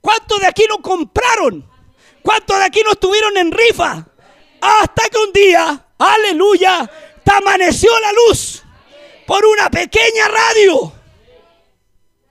[0.00, 1.64] ¿Cuántos de aquí no compraron?
[2.20, 4.04] ¿Cuántos de aquí no estuvieron en rifa?
[4.60, 6.90] Hasta que un día aleluya,
[7.22, 8.64] te amaneció la luz
[9.28, 10.92] por una pequeña radio.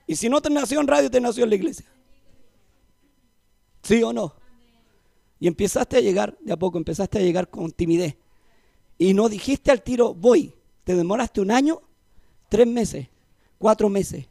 [0.06, 1.86] Y si no te nació en radio, te nació en la iglesia.
[3.82, 4.34] ¿Sí o no?
[5.40, 8.16] Y empezaste a llegar, de a poco empezaste a llegar con timidez.
[8.98, 10.54] Y no dijiste al tiro, voy.
[10.84, 11.80] Te demoraste un año,
[12.48, 13.08] tres meses,
[13.58, 14.26] cuatro meses,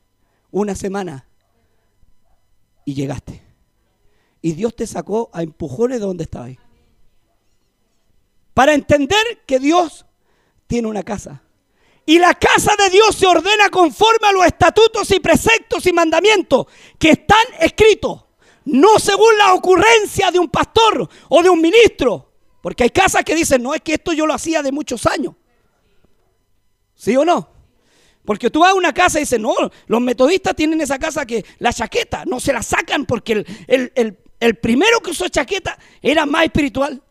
[0.51, 1.27] una semana.
[2.85, 3.41] Y llegaste.
[4.41, 6.57] Y Dios te sacó a empujones de donde estabas
[8.53, 10.05] para entender que Dios
[10.67, 11.41] tiene una casa.
[12.05, 16.65] Y la casa de Dios se ordena conforme a los estatutos y preceptos y mandamientos
[16.97, 18.23] que están escritos,
[18.65, 22.32] no según la ocurrencia de un pastor o de un ministro.
[22.62, 25.34] Porque hay casas que dicen, no es que esto yo lo hacía de muchos años.
[26.93, 27.50] ¿Sí o no?
[28.24, 29.56] Porque tú vas a una casa y dices, no,
[29.88, 34.56] los metodistas tienen esa casa que la chaqueta no se la sacan porque el, el
[34.56, 37.02] primero que usó chaqueta era más espiritual.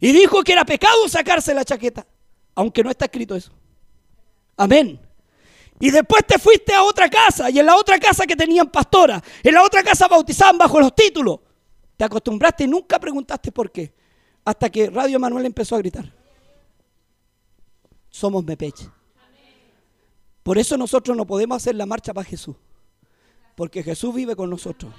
[0.00, 2.06] Y dijo que era pecado sacarse la chaqueta,
[2.54, 3.52] aunque no está escrito eso.
[4.56, 5.00] Amén.
[5.80, 9.22] Y después te fuiste a otra casa, y en la otra casa que tenían pastora,
[9.42, 11.40] en la otra casa bautizaban bajo los títulos.
[11.96, 13.92] Te acostumbraste y nunca preguntaste por qué.
[14.44, 16.12] Hasta que Radio Manuel empezó a gritar.
[18.10, 18.88] Somos Mepeche.
[20.42, 22.54] Por eso nosotros no podemos hacer la marcha para Jesús.
[23.56, 24.92] Porque Jesús vive con nosotros.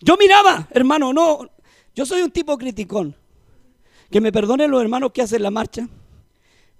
[0.00, 1.50] Yo miraba, hermano, no,
[1.94, 3.16] yo soy un tipo criticón.
[4.10, 5.88] Que me perdonen los hermanos que hacen la marcha,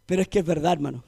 [0.06, 1.02] pero es que es verdad, hermano.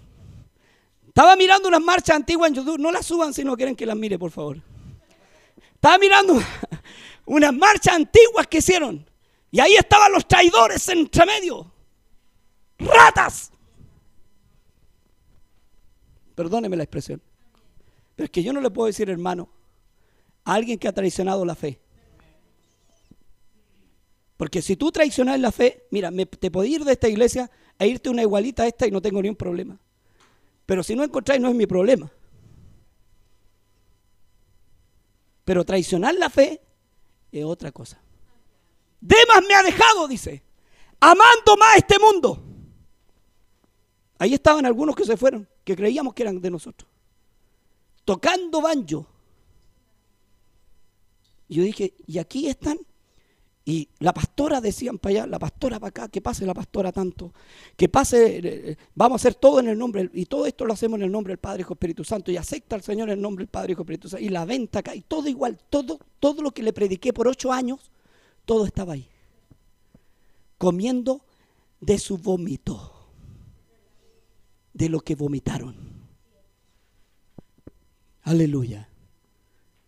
[1.11, 3.97] Estaba mirando unas marchas antiguas en YouTube, no las suban si no quieren que las
[3.97, 4.63] mire, por favor.
[5.75, 6.41] Estaba mirando
[7.27, 9.05] unas marchas antiguas que hicieron.
[9.51, 11.69] Y ahí estaban los traidores entre medio.
[12.79, 13.51] Ratas.
[16.37, 17.21] Perdóneme la expresión.
[18.15, 19.49] Pero es que yo no le puedo decir, hermano,
[20.45, 21.81] a alguien que ha traicionado la fe.
[24.37, 28.11] Porque si tú traicionas la fe, mira, te puedo ir de esta iglesia e irte
[28.11, 29.77] una igualita a esta y no tengo ni un problema.
[30.71, 32.09] Pero si no encontráis no es mi problema.
[35.45, 36.63] Pero traicionar la fe
[37.33, 38.01] es otra cosa.
[39.01, 40.45] Demas me ha dejado, dice,
[41.01, 42.41] amando más este mundo.
[44.17, 46.89] Ahí estaban algunos que se fueron, que creíamos que eran de nosotros.
[48.05, 49.09] Tocando banjo.
[51.49, 52.79] Yo dije, ¿y aquí están?
[53.71, 57.33] Y la pastora decían para allá, la pastora para acá, que pase la pastora tanto,
[57.77, 60.99] que pase, eh, vamos a hacer todo en el nombre, y todo esto lo hacemos
[60.99, 63.45] en el nombre del Padre, Hijo, Espíritu Santo, y acepta al Señor en el nombre
[63.45, 66.51] del Padre, Hijo, Espíritu Santo, y la venta acá, y todo igual, todo, todo lo
[66.51, 67.93] que le prediqué por ocho años,
[68.45, 69.09] todo estaba ahí,
[70.59, 71.25] comiendo
[71.81, 72.93] de su vómito,
[74.75, 75.77] de lo que vomitaron.
[78.23, 78.89] Aleluya.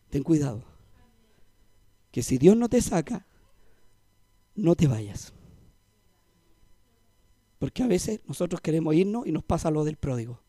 [0.09, 0.63] Ten cuidado.
[2.13, 3.27] Que si Dios no te saca,
[4.55, 5.33] no te vayas.
[7.59, 10.41] Porque a veces nosotros queremos irnos y nos pasa lo del pródigo.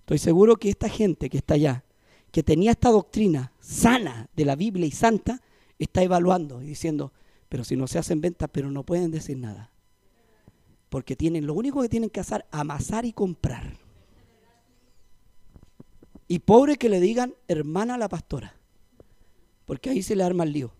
[0.00, 1.84] Estoy seguro que esta gente que está allá,
[2.30, 5.42] que tenía esta doctrina sana de la Biblia y santa,
[5.78, 7.12] está evaluando y diciendo,
[7.48, 9.70] pero si no se hacen ventas, pero no pueden decir nada.
[10.88, 13.76] Porque tienen, lo único que tienen que hacer, amasar y comprar.
[16.28, 18.54] Y pobre que le digan hermana a la pastora,
[19.64, 20.72] porque ahí se le arma el lío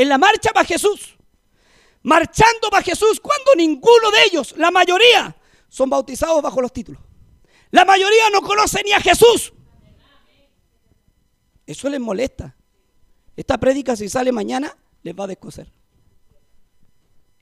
[0.00, 1.14] en la marcha para Jesús,
[2.02, 5.36] marchando para Jesús, cuando ninguno de ellos, la mayoría,
[5.68, 7.02] son bautizados bajo los títulos.
[7.70, 9.52] La mayoría no conoce ni a Jesús.
[11.66, 12.56] Eso les molesta.
[13.36, 15.70] Esta prédica si sale mañana, les va a descoser.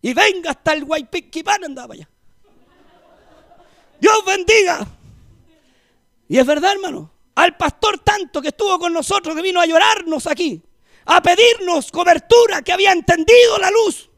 [0.02, 2.10] Y venga hasta el van andaba allá.
[4.00, 4.84] Dios bendiga.
[6.28, 7.12] Y es verdad, hermano.
[7.36, 10.64] Al pastor tanto que estuvo con nosotros, que vino a llorarnos aquí
[11.10, 14.10] a pedirnos cobertura que había entendido la luz.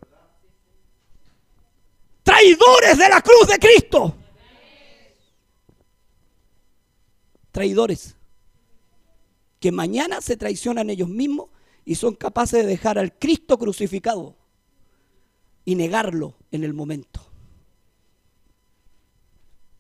[2.25, 4.17] Traidores de la cruz de Cristo.
[7.53, 8.17] Traidores.
[9.61, 11.51] Que mañana se traicionan ellos mismos
[11.85, 14.37] y son capaces de dejar al Cristo crucificado
[15.65, 17.21] y negarlo en el momento.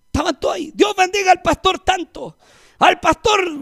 [0.06, 0.70] Estaban todos ahí.
[0.76, 2.36] Dios bendiga al pastor tanto,
[2.78, 3.52] al pastor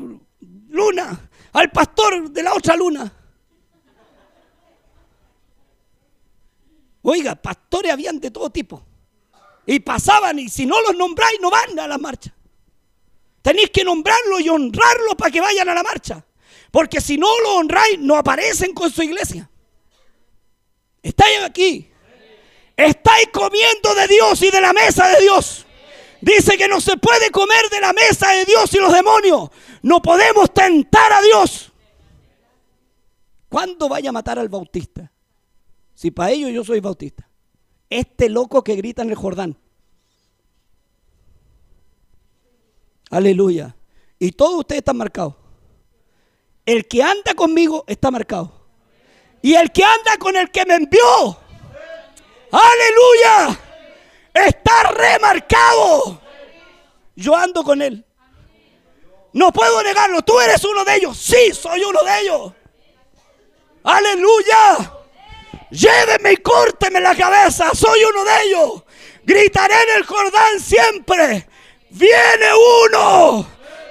[0.68, 3.14] Luna, al pastor de la otra luna.
[7.10, 8.84] Oiga, pastores habían de todo tipo.
[9.64, 12.34] Y pasaban y si no los nombráis no van a la marcha.
[13.40, 16.22] Tenéis que nombrarlos y honrarlos para que vayan a la marcha.
[16.70, 19.48] Porque si no lo honráis no aparecen con su iglesia.
[21.02, 21.90] Estáis aquí.
[22.76, 25.64] Estáis comiendo de Dios y de la mesa de Dios.
[26.20, 29.48] Dice que no se puede comer de la mesa de Dios y los demonios.
[29.80, 31.72] No podemos tentar a Dios.
[33.48, 35.10] ¿Cuándo vaya a matar al bautista?
[35.98, 37.28] Si para ellos yo soy bautista.
[37.90, 39.58] Este loco que grita en el Jordán.
[43.10, 43.74] Aleluya.
[44.16, 45.34] Y todos ustedes están marcados.
[46.64, 48.68] El que anda conmigo está marcado.
[49.42, 51.36] Y el que anda con el que me envió.
[52.52, 53.60] Aleluya.
[54.34, 56.20] Está remarcado.
[57.16, 58.06] Yo ando con él.
[59.32, 60.22] No puedo negarlo.
[60.22, 61.18] Tú eres uno de ellos.
[61.18, 62.52] Sí, soy uno de ellos.
[63.82, 64.97] Aleluya.
[65.70, 68.82] Lléveme y córteme la cabeza, soy uno de ellos.
[69.24, 71.48] Gritaré en el Jordán siempre.
[71.90, 72.46] Viene
[72.86, 73.46] uno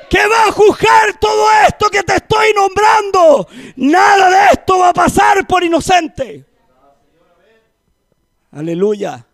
[0.09, 3.47] que va a juzgar todo esto que te estoy nombrando.
[3.75, 6.45] Nada de esto va a pasar por inocente.
[8.51, 9.27] Aleluya.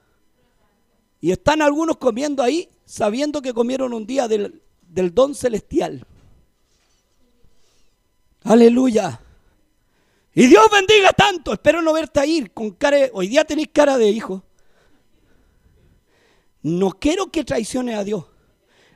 [1.22, 6.06] Y están algunos comiendo ahí sabiendo que comieron un día del, del don celestial.
[8.44, 9.22] Aleluya.
[10.36, 11.54] Y Dios bendiga tanto.
[11.54, 12.98] Espero no verte ir con cara.
[13.14, 14.44] Hoy día tenéis cara de hijo.
[16.64, 18.26] No quiero que traiciones a Dios.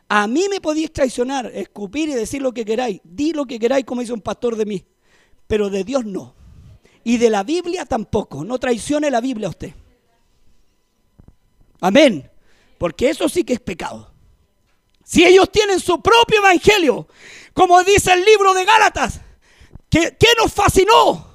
[0.09, 3.01] A mí me podéis traicionar, escupir y decir lo que queráis.
[3.03, 4.85] Di lo que queráis, como dice un pastor de mí.
[5.47, 6.33] Pero de Dios no.
[7.03, 8.43] Y de la Biblia tampoco.
[8.43, 9.73] No traicione la Biblia a usted.
[11.81, 12.29] Amén.
[12.77, 14.11] Porque eso sí que es pecado.
[15.03, 17.07] Si ellos tienen su propio evangelio,
[17.53, 19.21] como dice el libro de Gálatas,
[19.89, 21.26] ¿qué, qué nos fascinó?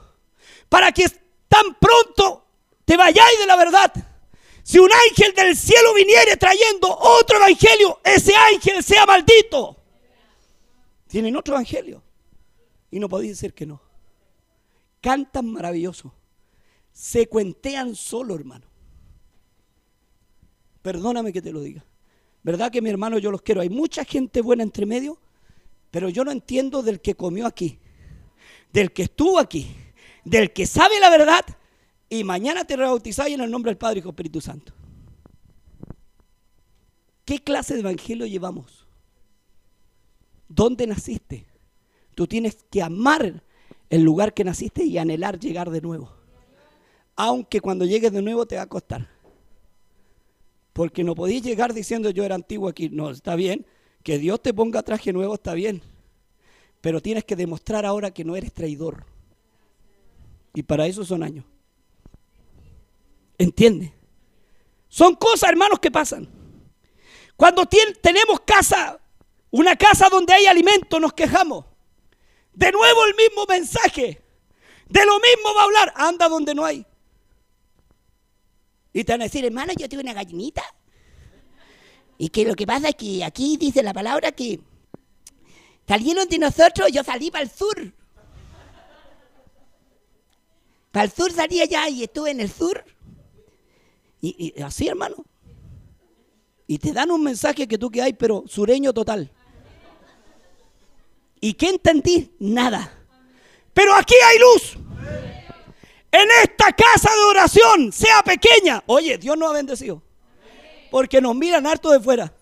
[0.72, 1.04] Para que
[1.48, 2.46] tan pronto
[2.86, 3.92] te vayáis de la verdad.
[4.62, 9.76] Si un ángel del cielo viniere trayendo otro evangelio, ese ángel sea maldito.
[11.08, 12.02] Tienen otro evangelio.
[12.90, 13.82] Y no podéis decir que no.
[15.02, 16.14] Cantan maravilloso.
[16.90, 18.64] Se cuentean solo, hermano.
[20.80, 21.84] Perdóname que te lo diga.
[22.42, 23.60] ¿Verdad que mi hermano yo los quiero?
[23.60, 25.18] Hay mucha gente buena entre medio,
[25.90, 27.78] pero yo no entiendo del que comió aquí,
[28.72, 29.76] del que estuvo aquí,
[30.24, 31.44] del que sabe la verdad
[32.08, 34.72] y mañana te rebautizáis en el nombre del Padre y del Espíritu Santo.
[37.24, 38.86] ¿Qué clase de evangelio llevamos?
[40.48, 41.46] ¿Dónde naciste?
[42.14, 43.42] Tú tienes que amar
[43.88, 46.12] el lugar que naciste y anhelar llegar de nuevo.
[47.16, 49.08] Aunque cuando llegues de nuevo te va a costar.
[50.72, 52.88] Porque no podías llegar diciendo yo era antiguo aquí.
[52.88, 53.66] No, está bien.
[54.02, 55.82] Que Dios te ponga traje nuevo está bien.
[56.80, 59.06] Pero tienes que demostrar ahora que no eres traidor.
[60.54, 61.44] Y para eso son años.
[63.38, 63.92] ¿Entiende?
[64.88, 66.28] Son cosas, hermanos, que pasan.
[67.36, 69.00] Cuando tenemos casa,
[69.50, 71.64] una casa donde hay alimento, nos quejamos.
[72.52, 74.22] De nuevo el mismo mensaje.
[74.88, 75.92] De lo mismo va a hablar.
[75.96, 76.84] Anda donde no hay.
[78.92, 80.62] Y te van a decir, hermano, yo tengo una gallinita.
[82.18, 84.60] Y que lo que pasa es que aquí dice la palabra que
[85.88, 87.92] salieron de nosotros, yo salí para el sur.
[90.92, 92.84] Para el sur salí allá y estuve en el sur.
[94.20, 95.24] Y, y así, hermano.
[96.66, 99.30] Y te dan un mensaje que tú que hay, pero sureño total.
[101.40, 102.36] ¿Y qué entendí?
[102.38, 102.92] Nada.
[103.74, 104.76] Pero aquí hay luz.
[106.12, 108.82] En esta casa de oración, sea pequeña.
[108.86, 110.02] Oye, Dios nos ha bendecido.
[110.90, 112.32] Porque nos miran harto de fuera.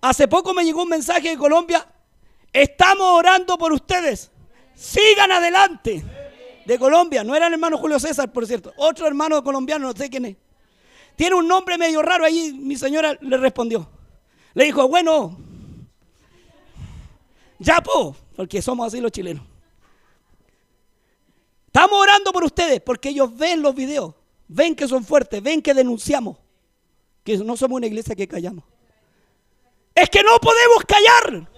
[0.00, 1.86] Hace poco me llegó un mensaje de Colombia.
[2.52, 4.30] Estamos orando por ustedes.
[4.74, 6.04] Sigan adelante.
[6.64, 7.24] De Colombia.
[7.24, 8.72] No era el hermano Julio César, por cierto.
[8.76, 10.36] Otro hermano colombiano, no sé quién es.
[11.16, 12.24] Tiene un nombre medio raro.
[12.24, 13.88] Ahí mi señora le respondió.
[14.54, 15.38] Le dijo, bueno,
[17.58, 19.44] ya, po, porque somos así los chilenos.
[21.66, 24.14] Estamos orando por ustedes porque ellos ven los videos,
[24.48, 26.36] ven que son fuertes, ven que denunciamos,
[27.24, 28.64] que no somos una iglesia que callamos.
[29.94, 31.48] Es que no podemos callar.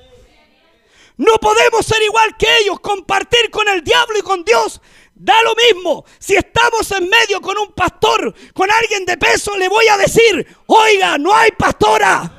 [1.16, 4.80] No podemos ser igual que ellos, compartir con el diablo y con Dios.
[5.14, 6.04] Da lo mismo.
[6.18, 10.46] Si estamos en medio con un pastor, con alguien de peso, le voy a decir,
[10.66, 12.32] oiga, no hay pastora.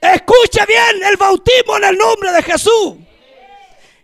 [0.00, 2.94] Escuche bien el bautismo en el nombre de Jesús.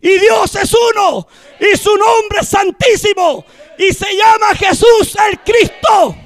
[0.00, 1.26] Y Dios es uno.
[1.60, 3.46] Y su nombre es santísimo.
[3.78, 6.16] Y se llama Jesús el Cristo.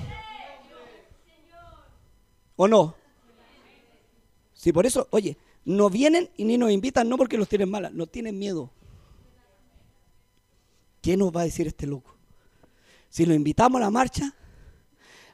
[2.57, 2.95] ¿O no?
[4.55, 7.93] Si por eso, oye, no vienen y ni nos invitan, no porque los tienen malas,
[7.93, 8.71] nos tienen miedo.
[11.03, 12.17] ¿Qué nos va a decir este loco?
[13.09, 14.35] Si lo invitamos a la marcha,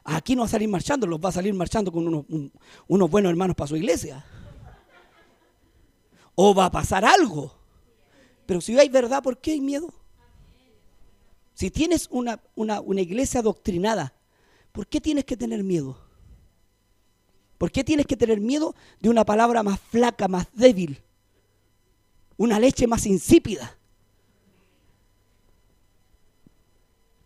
[0.03, 2.25] aquí no va a salir marchando, los va a salir marchando con unos,
[2.87, 4.25] unos buenos hermanos para su iglesia.
[6.35, 7.53] O va a pasar algo.
[8.45, 9.93] Pero si hay verdad, ¿por qué hay miedo?
[11.53, 14.13] Si tienes una, una, una iglesia adoctrinada,
[14.71, 16.06] ¿por qué tienes que tener miedo?
[17.57, 21.01] ¿Por qué tienes que tener miedo de una palabra más flaca, más débil?
[22.37, 23.77] Una leche más insípida.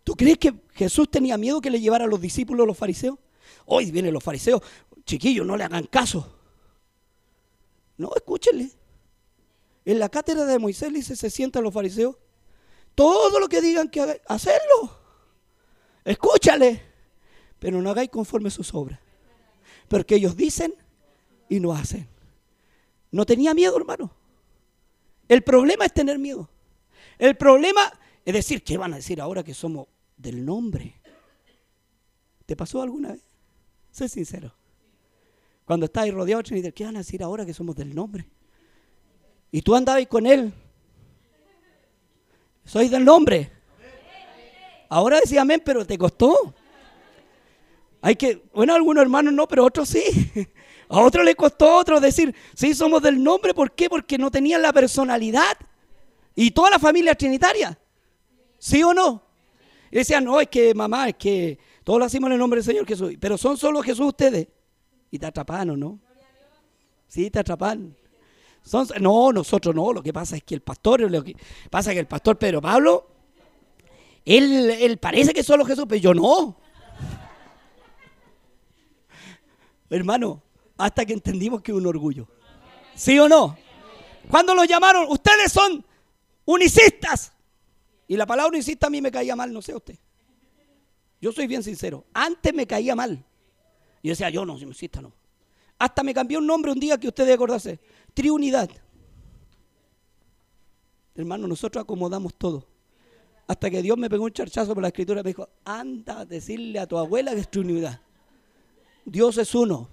[0.04, 3.18] ¿Tú crees que Jesús tenía miedo que le llevara a los discípulos los fariseos?
[3.66, 4.62] Hoy vienen los fariseos,
[5.04, 6.38] chiquillos, no le hagan caso.
[7.98, 8.70] No, escúchenle.
[9.84, 12.16] En la cátedra de Moisés dice, se sientan los fariseos.
[12.94, 14.98] Todo lo que digan que haga, hacerlo.
[16.04, 16.82] Escúchale.
[17.58, 18.98] Pero no hagáis conforme sus obras.
[19.88, 20.74] Porque ellos dicen
[21.48, 22.08] y no hacen.
[23.10, 24.10] No tenía miedo, hermano.
[25.28, 26.48] El problema es tener miedo.
[27.18, 27.92] El problema
[28.24, 31.00] es decir, ¿qué van a decir ahora que somos del nombre?
[32.46, 33.22] ¿Te pasó alguna vez?
[33.90, 34.54] Sé sincero.
[35.64, 38.28] Cuando estáis rodeados de ¿qué van a decir ahora que somos del nombre?
[39.50, 40.52] Y tú andabas con él.
[42.64, 43.50] Soy del nombre.
[44.88, 46.54] Ahora decía amén, pero te costó.
[48.02, 50.02] Hay que, bueno, algunos hermanos no, pero otros sí.
[50.88, 53.54] A otros le costó a otros decir, sí, somos del nombre.
[53.54, 53.88] ¿Por qué?
[53.88, 55.56] Porque no tenían la personalidad.
[56.34, 57.78] Y toda la familia trinitaria.
[58.58, 59.22] ¿Sí o no?
[59.90, 62.64] Y decían, no, es que mamá, es que todos lo hacemos en el nombre del
[62.66, 63.14] Señor Jesús.
[63.18, 64.48] Pero son solo Jesús ustedes.
[65.10, 65.98] Y te ¿o no?
[67.08, 67.96] Sí, te atrapan
[69.00, 69.92] no, nosotros no.
[69.92, 71.00] Lo que pasa es que el pastor,
[71.70, 73.06] pasa es que el pastor Pedro Pablo,
[74.24, 76.58] él, él parece que solo Jesús, pero yo no.
[79.92, 80.42] Hermano,
[80.78, 82.26] hasta que entendimos que es un orgullo.
[82.94, 83.58] ¿Sí o no?
[84.30, 85.84] Cuando lo llamaron, ustedes son
[86.46, 87.32] unicistas.
[88.08, 89.98] Y la palabra unicista a mí me caía mal, no sé usted.
[91.20, 92.06] Yo soy bien sincero.
[92.14, 93.22] Antes me caía mal.
[94.02, 95.12] Yo decía, yo no, unicista no.
[95.78, 97.78] Hasta me cambió un nombre un día que ustedes acordarse.
[98.14, 98.70] Triunidad.
[101.14, 102.66] Hermano, nosotros acomodamos todo.
[103.46, 106.24] Hasta que Dios me pegó un charchazo por la escritura y me dijo, anda a
[106.24, 108.00] decirle a tu abuela que es Trinidad.
[109.04, 109.88] Dios es uno.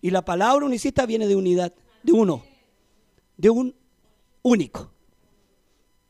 [0.00, 1.72] Y la palabra unicista viene de unidad,
[2.02, 2.44] de uno,
[3.36, 3.74] de un
[4.42, 4.92] único.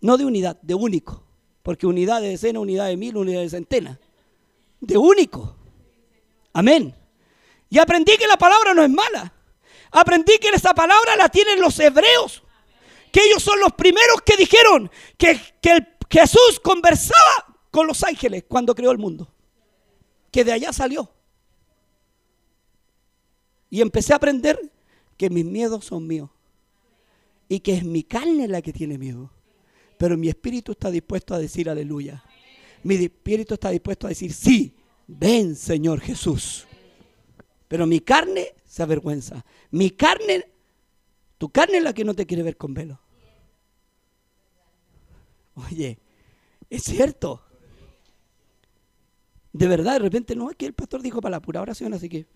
[0.00, 1.22] No de unidad, de único.
[1.62, 3.98] Porque unidad de decena, unidad de mil, unidad de centena.
[4.80, 5.56] De único.
[6.52, 6.94] Amén.
[7.70, 9.32] Y aprendí que la palabra no es mala.
[9.90, 12.42] Aprendí que esa palabra la tienen los hebreos.
[13.10, 18.74] Que ellos son los primeros que dijeron que, que Jesús conversaba con los ángeles cuando
[18.74, 19.32] creó el mundo.
[20.30, 21.15] Que de allá salió.
[23.70, 24.58] Y empecé a aprender
[25.16, 26.30] que mis miedos son míos.
[27.48, 29.30] Y que es mi carne la que tiene miedo.
[29.98, 32.22] Pero mi espíritu está dispuesto a decir aleluya.
[32.82, 34.74] Mi espíritu está dispuesto a decir, sí,
[35.06, 36.66] ven Señor Jesús.
[37.68, 39.44] Pero mi carne se avergüenza.
[39.70, 40.52] Mi carne,
[41.38, 43.00] tu carne es la que no te quiere ver con velo.
[45.54, 45.98] Oye,
[46.68, 47.42] es cierto.
[49.52, 52.08] De verdad, de repente no, es que el pastor dijo para la pura oración, así
[52.08, 52.26] que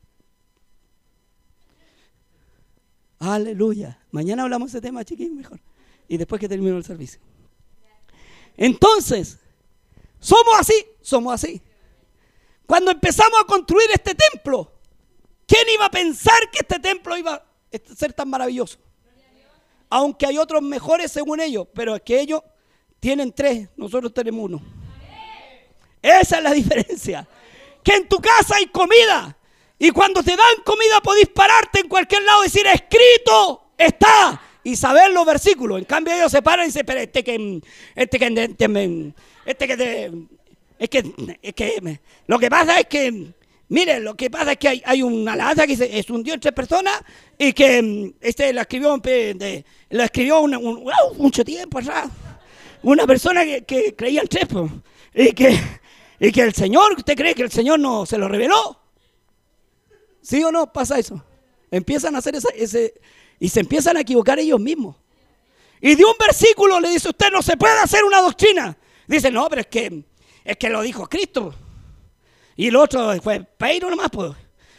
[3.20, 3.98] Aleluya.
[4.10, 5.60] Mañana hablamos de ese tema, chiquillos, mejor.
[6.08, 7.20] Y después que termine el servicio.
[8.56, 9.38] Entonces,
[10.18, 11.62] somos así, somos así.
[12.66, 14.72] Cuando empezamos a construir este templo,
[15.46, 18.78] ¿quién iba a pensar que este templo iba a ser tan maravilloso?
[19.90, 22.42] Aunque hay otros mejores según ellos, pero es que ellos
[23.00, 24.62] tienen tres, nosotros tenemos uno.
[26.00, 27.28] Esa es la diferencia.
[27.82, 29.36] Que en tu casa hay comida,
[29.82, 34.38] y cuando te dan comida podéis pararte en cualquier lado y decir, escrito está.
[34.62, 35.78] Y saber los versículos.
[35.78, 37.62] En cambio ellos se paran y dicen, pero este que,
[37.94, 39.14] este que, este,
[39.46, 40.12] este que,
[40.78, 43.32] es que, es que, lo que pasa es que,
[43.70, 46.52] mire, lo que pasa es que hay, hay una alabanza que es un Dios entre
[46.52, 47.00] personas
[47.38, 50.42] y que este la escribió, de, la escribió
[51.16, 52.10] mucho tiempo atrás.
[52.82, 54.46] Una persona que, creía en tres,
[55.14, 55.58] y que,
[56.20, 58.79] y que el Señor, ¿usted cree que el Señor no se lo reveló?
[60.22, 61.22] ¿Sí o no pasa eso?
[61.70, 62.94] Empiezan a hacer ese,
[63.38, 64.96] y se empiezan a equivocar ellos mismos.
[65.80, 68.76] Y de un versículo le dice, usted no se puede hacer una doctrina.
[69.06, 70.04] Dice, no, pero es que,
[70.44, 71.54] es que lo dijo Cristo.
[72.56, 74.32] Y el otro fue Pedro nomás, pues.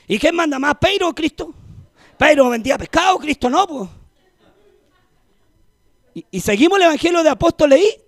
[0.08, 1.54] ¿Y quién manda más, Pedro o Cristo?
[2.18, 3.90] Pedro vendía pescado, Cristo no, pues.
[6.30, 8.02] Y, seguimos el Evangelio de Apóstoles y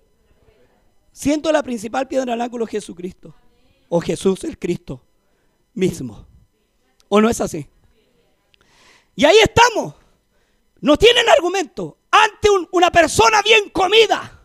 [1.11, 3.33] siendo la principal piedra del ángulo Jesucristo.
[3.89, 5.01] O Jesús el Cristo
[5.73, 6.27] mismo.
[7.15, 7.67] ¿O no es así?
[9.15, 9.93] Y ahí estamos.
[10.81, 11.99] No tienen argumento.
[12.09, 14.41] Ante una persona bien comida,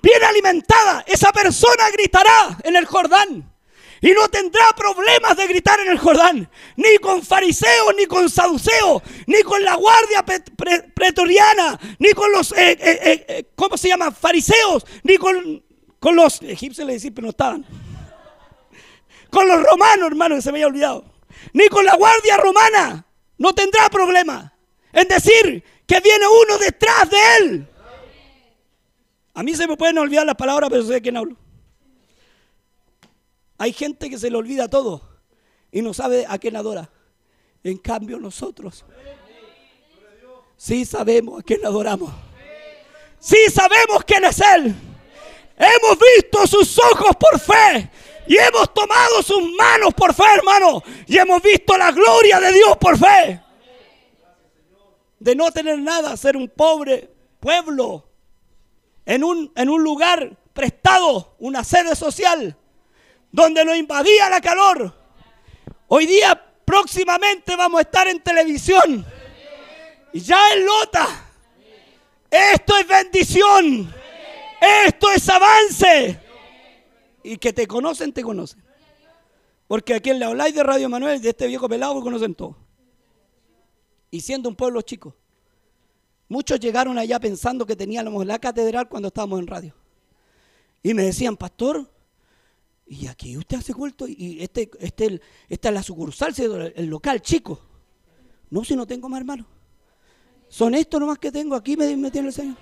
[0.00, 3.52] bien alimentada, esa persona gritará en el Jordán.
[4.00, 6.50] Y no tendrá problemas de gritar en el Jordán.
[6.76, 10.24] Ni con fariseos, ni con saduceos, ni con la guardia
[10.94, 14.10] pretoriana, ni con los, eh, eh, eh, ¿cómo se llama?
[14.10, 15.62] Fariseos, ni con,
[16.00, 17.66] los egipcios, le decía, pero no estaban.
[19.28, 21.15] Con los romanos, hermano, se me había olvidado
[21.52, 23.06] ni con la guardia romana,
[23.38, 24.52] no tendrá problema
[24.92, 27.68] en decir que viene uno detrás de él.
[29.34, 31.36] A mí se me pueden olvidar las palabras, pero sé de quién hablo.
[33.58, 35.02] Hay gente que se le olvida todo
[35.70, 36.90] y no sabe a quién adora.
[37.62, 38.84] En cambio nosotros
[40.56, 42.12] sí sabemos a quién adoramos.
[43.18, 44.74] Sí sabemos quién es Él.
[45.56, 47.90] Hemos visto sus ojos por fe
[48.26, 50.82] y hemos tomado sus manos por fe, hermano.
[51.06, 53.40] Y hemos visto la gloria de Dios por fe.
[55.18, 57.10] De no tener nada, ser un pobre
[57.40, 58.08] pueblo
[59.04, 62.56] en un, en un lugar prestado, una sede social,
[63.30, 64.94] donde nos invadía la calor.
[65.88, 69.06] Hoy día próximamente vamos a estar en televisión.
[70.12, 71.06] Y ya en Lota.
[72.30, 73.94] Esto es bendición.
[74.60, 76.25] Esto es avance
[77.26, 78.62] y que te conocen, te conocen.
[79.66, 82.56] Porque a quien le habláis de Radio Manuel, de este viejo pelado, conocen todo.
[84.10, 85.16] Y siendo un pueblo chico.
[86.28, 89.74] Muchos llegaron allá pensando que teníamos la catedral cuando estábamos en radio.
[90.82, 91.90] Y me decían, pastor,
[92.86, 96.32] y aquí usted hace culto, y este, este, esta es la sucursal,
[96.76, 97.60] el local chico.
[98.50, 99.46] No, si no tengo más hermanos.
[100.48, 102.56] Son estos nomás que tengo, aquí me tiene el Señor.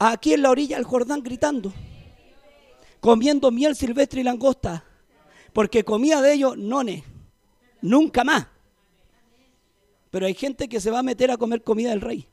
[0.00, 1.72] Aquí en la orilla del Jordán gritando
[3.00, 4.84] comiendo miel silvestre y langosta,
[5.52, 7.02] porque comía de ellos nones,
[7.80, 8.46] nunca más.
[10.10, 12.26] Pero hay gente que se va a meter a comer comida del rey.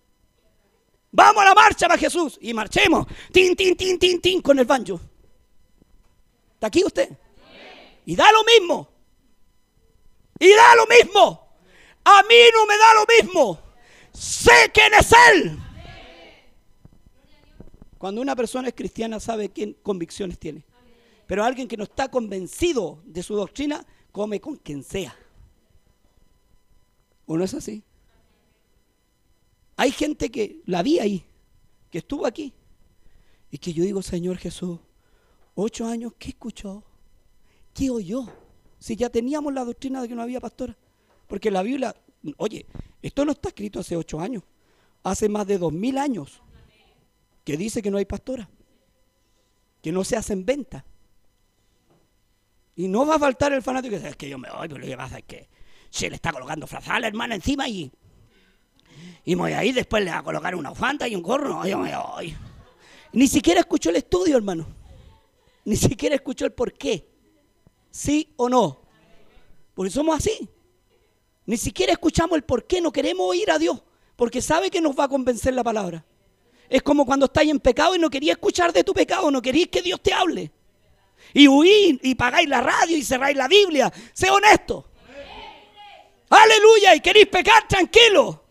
[1.12, 3.08] Vamos a la marcha para Jesús y marchemos.
[3.32, 5.00] Tin, tin, tin, tin, tin con el banjo.
[6.54, 7.10] ¿Está aquí usted?
[8.06, 8.90] Y da lo mismo.
[10.40, 11.48] Y da lo mismo.
[12.04, 13.60] A mí no me da lo mismo.
[14.14, 15.67] Sé quién es Él.
[17.98, 20.64] Cuando una persona es cristiana sabe qué convicciones tiene.
[21.26, 25.16] Pero alguien que no está convencido de su doctrina, come con quien sea.
[27.26, 27.84] ¿O no es así?
[29.76, 31.26] Hay gente que la vi ahí,
[31.92, 32.54] que estuvo aquí,
[33.52, 34.80] y que yo digo, Señor Jesús,
[35.56, 36.84] ocho años, ¿qué escuchó?
[37.74, 38.26] ¿Qué oyó?
[38.80, 40.78] Si ya teníamos la doctrina de que no había pastora.
[41.28, 41.96] Porque la Biblia,
[42.38, 42.66] oye,
[43.02, 44.44] esto no está escrito hace ocho años,
[45.04, 46.42] hace más de dos mil años
[47.48, 48.50] que dice que no hay pastora,
[49.82, 50.84] que no se hacen venta.
[52.76, 54.82] Y no va a faltar el fanático que dice, es que yo me voy, pero
[54.82, 55.48] lo que pasa es que
[55.90, 57.90] se le está colocando frazada a la hermana encima y,
[59.24, 61.96] y voy ahí, después le va a colocar una fanta y un gorro, yo me
[61.96, 62.36] voy.
[63.14, 64.68] Ni siquiera escuchó el estudio, hermano.
[65.64, 67.08] Ni siquiera escuchó el por qué.
[67.90, 68.82] ¿Sí o no?
[69.74, 70.50] Porque somos así.
[71.46, 72.82] Ni siquiera escuchamos el por qué.
[72.82, 73.82] No queremos oír a Dios.
[74.18, 76.06] Porque sabe que nos va a convencer la palabra.
[76.70, 79.32] Es como cuando estáis en pecado y no quería escuchar de tu pecado.
[79.32, 80.52] No queréis que Dios te hable.
[81.34, 83.92] Y huís y pagáis la radio y cerráis la Biblia.
[84.14, 84.90] Sé honesto.
[86.30, 86.96] Aleluya.
[86.96, 88.44] Y queréis pecar tranquilo.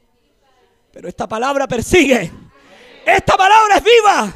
[0.92, 2.30] Pero esta palabra persigue.
[3.04, 4.34] Esta palabra es viva.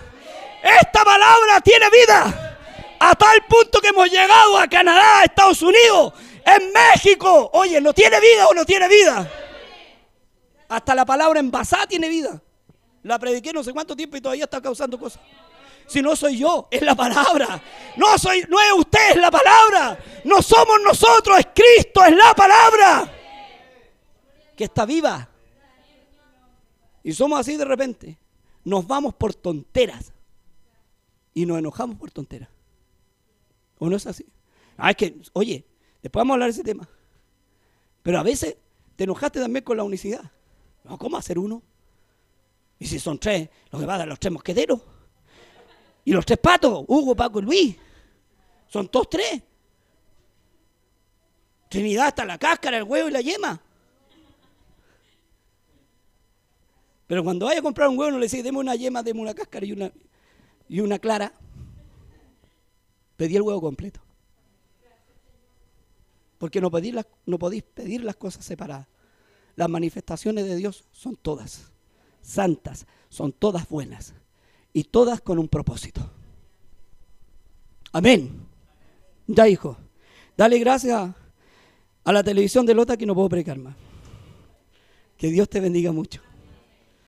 [0.63, 2.59] Esta palabra tiene vida.
[2.99, 6.13] A tal punto que hemos llegado a Canadá, a Estados Unidos,
[6.45, 7.51] en México.
[7.55, 9.31] Oye, ¿no tiene vida o no tiene vida?
[10.69, 12.43] Hasta la palabra envasada tiene vida.
[13.03, 15.23] La prediqué no sé cuánto tiempo y todavía está causando cosas.
[15.87, 17.61] Si no soy yo, es la palabra.
[17.97, 19.99] No soy, no es usted, es la palabra.
[20.25, 23.13] No somos nosotros, es Cristo, es la palabra.
[24.57, 25.29] Que está viva.
[27.03, 28.19] Y somos así de repente.
[28.65, 30.13] Nos vamos por tonteras.
[31.35, 32.51] Y nos enojamos por tonteras.
[33.79, 34.27] ¿O no es así?
[34.77, 35.67] Ah, es que, oye,
[36.03, 36.89] después vamos a hablar de ese tema.
[38.03, 38.57] Pero a veces
[38.97, 40.31] te enojaste también con la unicidad.
[40.85, 41.63] No, ¿cómo hacer uno?
[42.81, 44.81] Y si son tres, lo que dar los tres mosqueteros.
[46.03, 47.77] Y los tres patos, Hugo, Paco y Luis.
[48.69, 49.43] Son todos tres.
[51.69, 53.61] Trinidad hasta la cáscara, el huevo y la yema.
[57.07, 59.35] Pero cuando vaya a comprar un huevo no le dice, deme una yema, deme una
[59.35, 59.93] cáscara y una,
[60.69, 61.35] y una clara.
[63.17, 64.01] Pedí el huevo completo.
[66.39, 66.71] Porque no,
[67.27, 68.87] no podéis pedir las cosas separadas.
[69.55, 71.70] Las manifestaciones de Dios son todas
[72.23, 74.15] santas, son todas buenas
[74.73, 76.11] y todas con un propósito.
[77.93, 78.31] Amén.
[79.27, 79.77] Ya, hijo.
[80.37, 81.11] Dale gracias
[82.05, 83.75] a la televisión de Lota que no puedo precar más.
[85.17, 86.23] Que Dios te bendiga mucho.